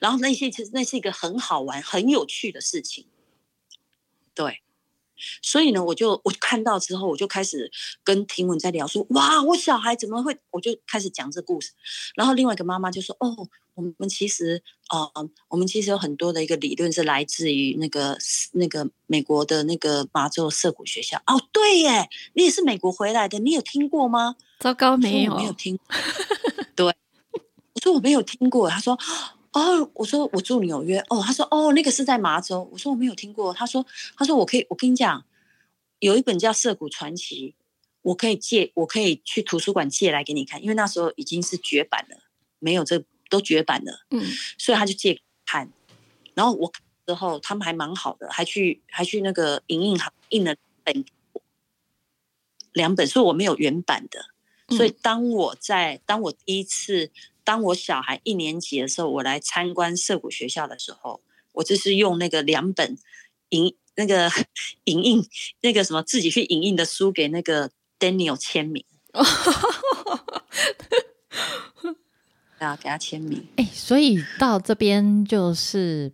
[0.00, 3.06] 然后那些其实那是一个很好玩、很有趣的事情，
[4.34, 4.62] 对。
[5.42, 7.70] 所以呢，我就我看到之后，我就开始
[8.04, 10.36] 跟婷文在聊说，哇，我小孩怎么会？
[10.50, 11.72] 我就开始讲这故事。
[12.14, 18.16] 然后另外一个妈妈就说，哦，我们其实，呃，我们其实有很多的一个理论是来自于那个
[18.52, 21.18] 那个美国的那个麻州涩谷学校。
[21.26, 24.36] 哦，对耶，你也是美国回来的，你有听过吗？
[24.58, 25.78] 糟糕，没有我没有听。
[26.74, 28.68] 对，我说我没有听过。
[28.70, 28.98] 他说，
[29.56, 30.98] 哦，我说我住纽约。
[31.08, 32.68] 哦，他说，哦，那个是在麻州。
[32.70, 33.54] 我说我没有听过。
[33.54, 33.84] 他说，
[34.14, 35.24] 他说我可以，我跟你讲，
[36.00, 37.54] 有一本叫《涩谷传奇》，
[38.02, 42.18] 我可以借，我可以去图书馆借来给你看，因为那时候已经是绝版了，
[42.58, 44.04] 没有这都绝版了。
[44.10, 44.22] 嗯，
[44.58, 45.72] 所以他就借看，
[46.34, 46.70] 然后我
[47.06, 50.54] 之后他们还蛮好的，还去还去那个影印行印了
[50.84, 51.02] 本
[52.74, 54.20] 两本，所以我没有原版的。
[54.76, 57.10] 所以当我在当我第一次
[57.46, 61.20] 当我小孩一年级的时候，我来参观涩谷学校的时候，
[61.52, 62.98] 我就是用那个两本
[63.50, 64.28] 影那个
[64.84, 65.24] 影印
[65.60, 67.70] 那个什么自己去影印的书给那个
[68.00, 68.84] Daniel 签名。
[72.58, 73.46] 啊，给他签名。
[73.56, 76.10] 哎、所以到这边就是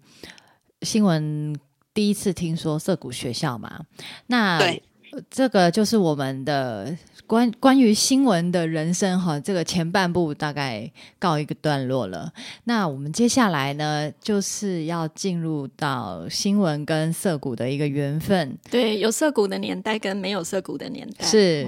[0.82, 1.58] 新闻
[1.94, 3.86] 第一次听说涩谷学校嘛，
[4.26, 4.82] 那对
[5.30, 6.96] 这个就是我们的
[7.26, 12.32] 关关于新闻的人生哈，这个前半部大概告一个段落了。
[12.64, 18.56] 那我们接下来呢，就是要进入到新闻跟涩谷的一个缘分。
[18.70, 21.66] 对，有涩谷的年代跟没有涩谷的年代，是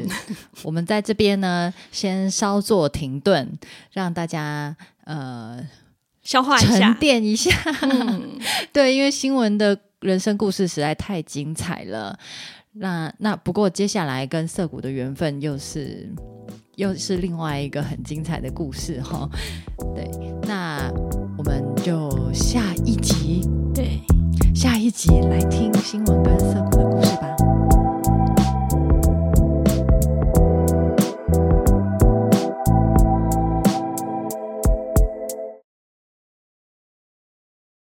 [0.63, 3.59] 我们在这边呢，先稍作停顿，
[3.93, 4.75] 让大家
[5.05, 5.67] 呃
[6.23, 6.97] 消化一下沉下。
[6.99, 7.51] 淀一下。
[7.83, 8.39] 嗯，
[8.73, 12.19] 对，因为新闻的人生故事实在太精彩了。
[12.77, 16.13] 那那不过接下来跟涩谷的缘分又是
[16.77, 19.29] 又是另外一个很精彩的故事哈。
[19.95, 20.11] 对，
[20.43, 20.91] 那
[21.39, 24.01] 我们就下一集，对，
[24.55, 26.39] 下一集来听新闻跟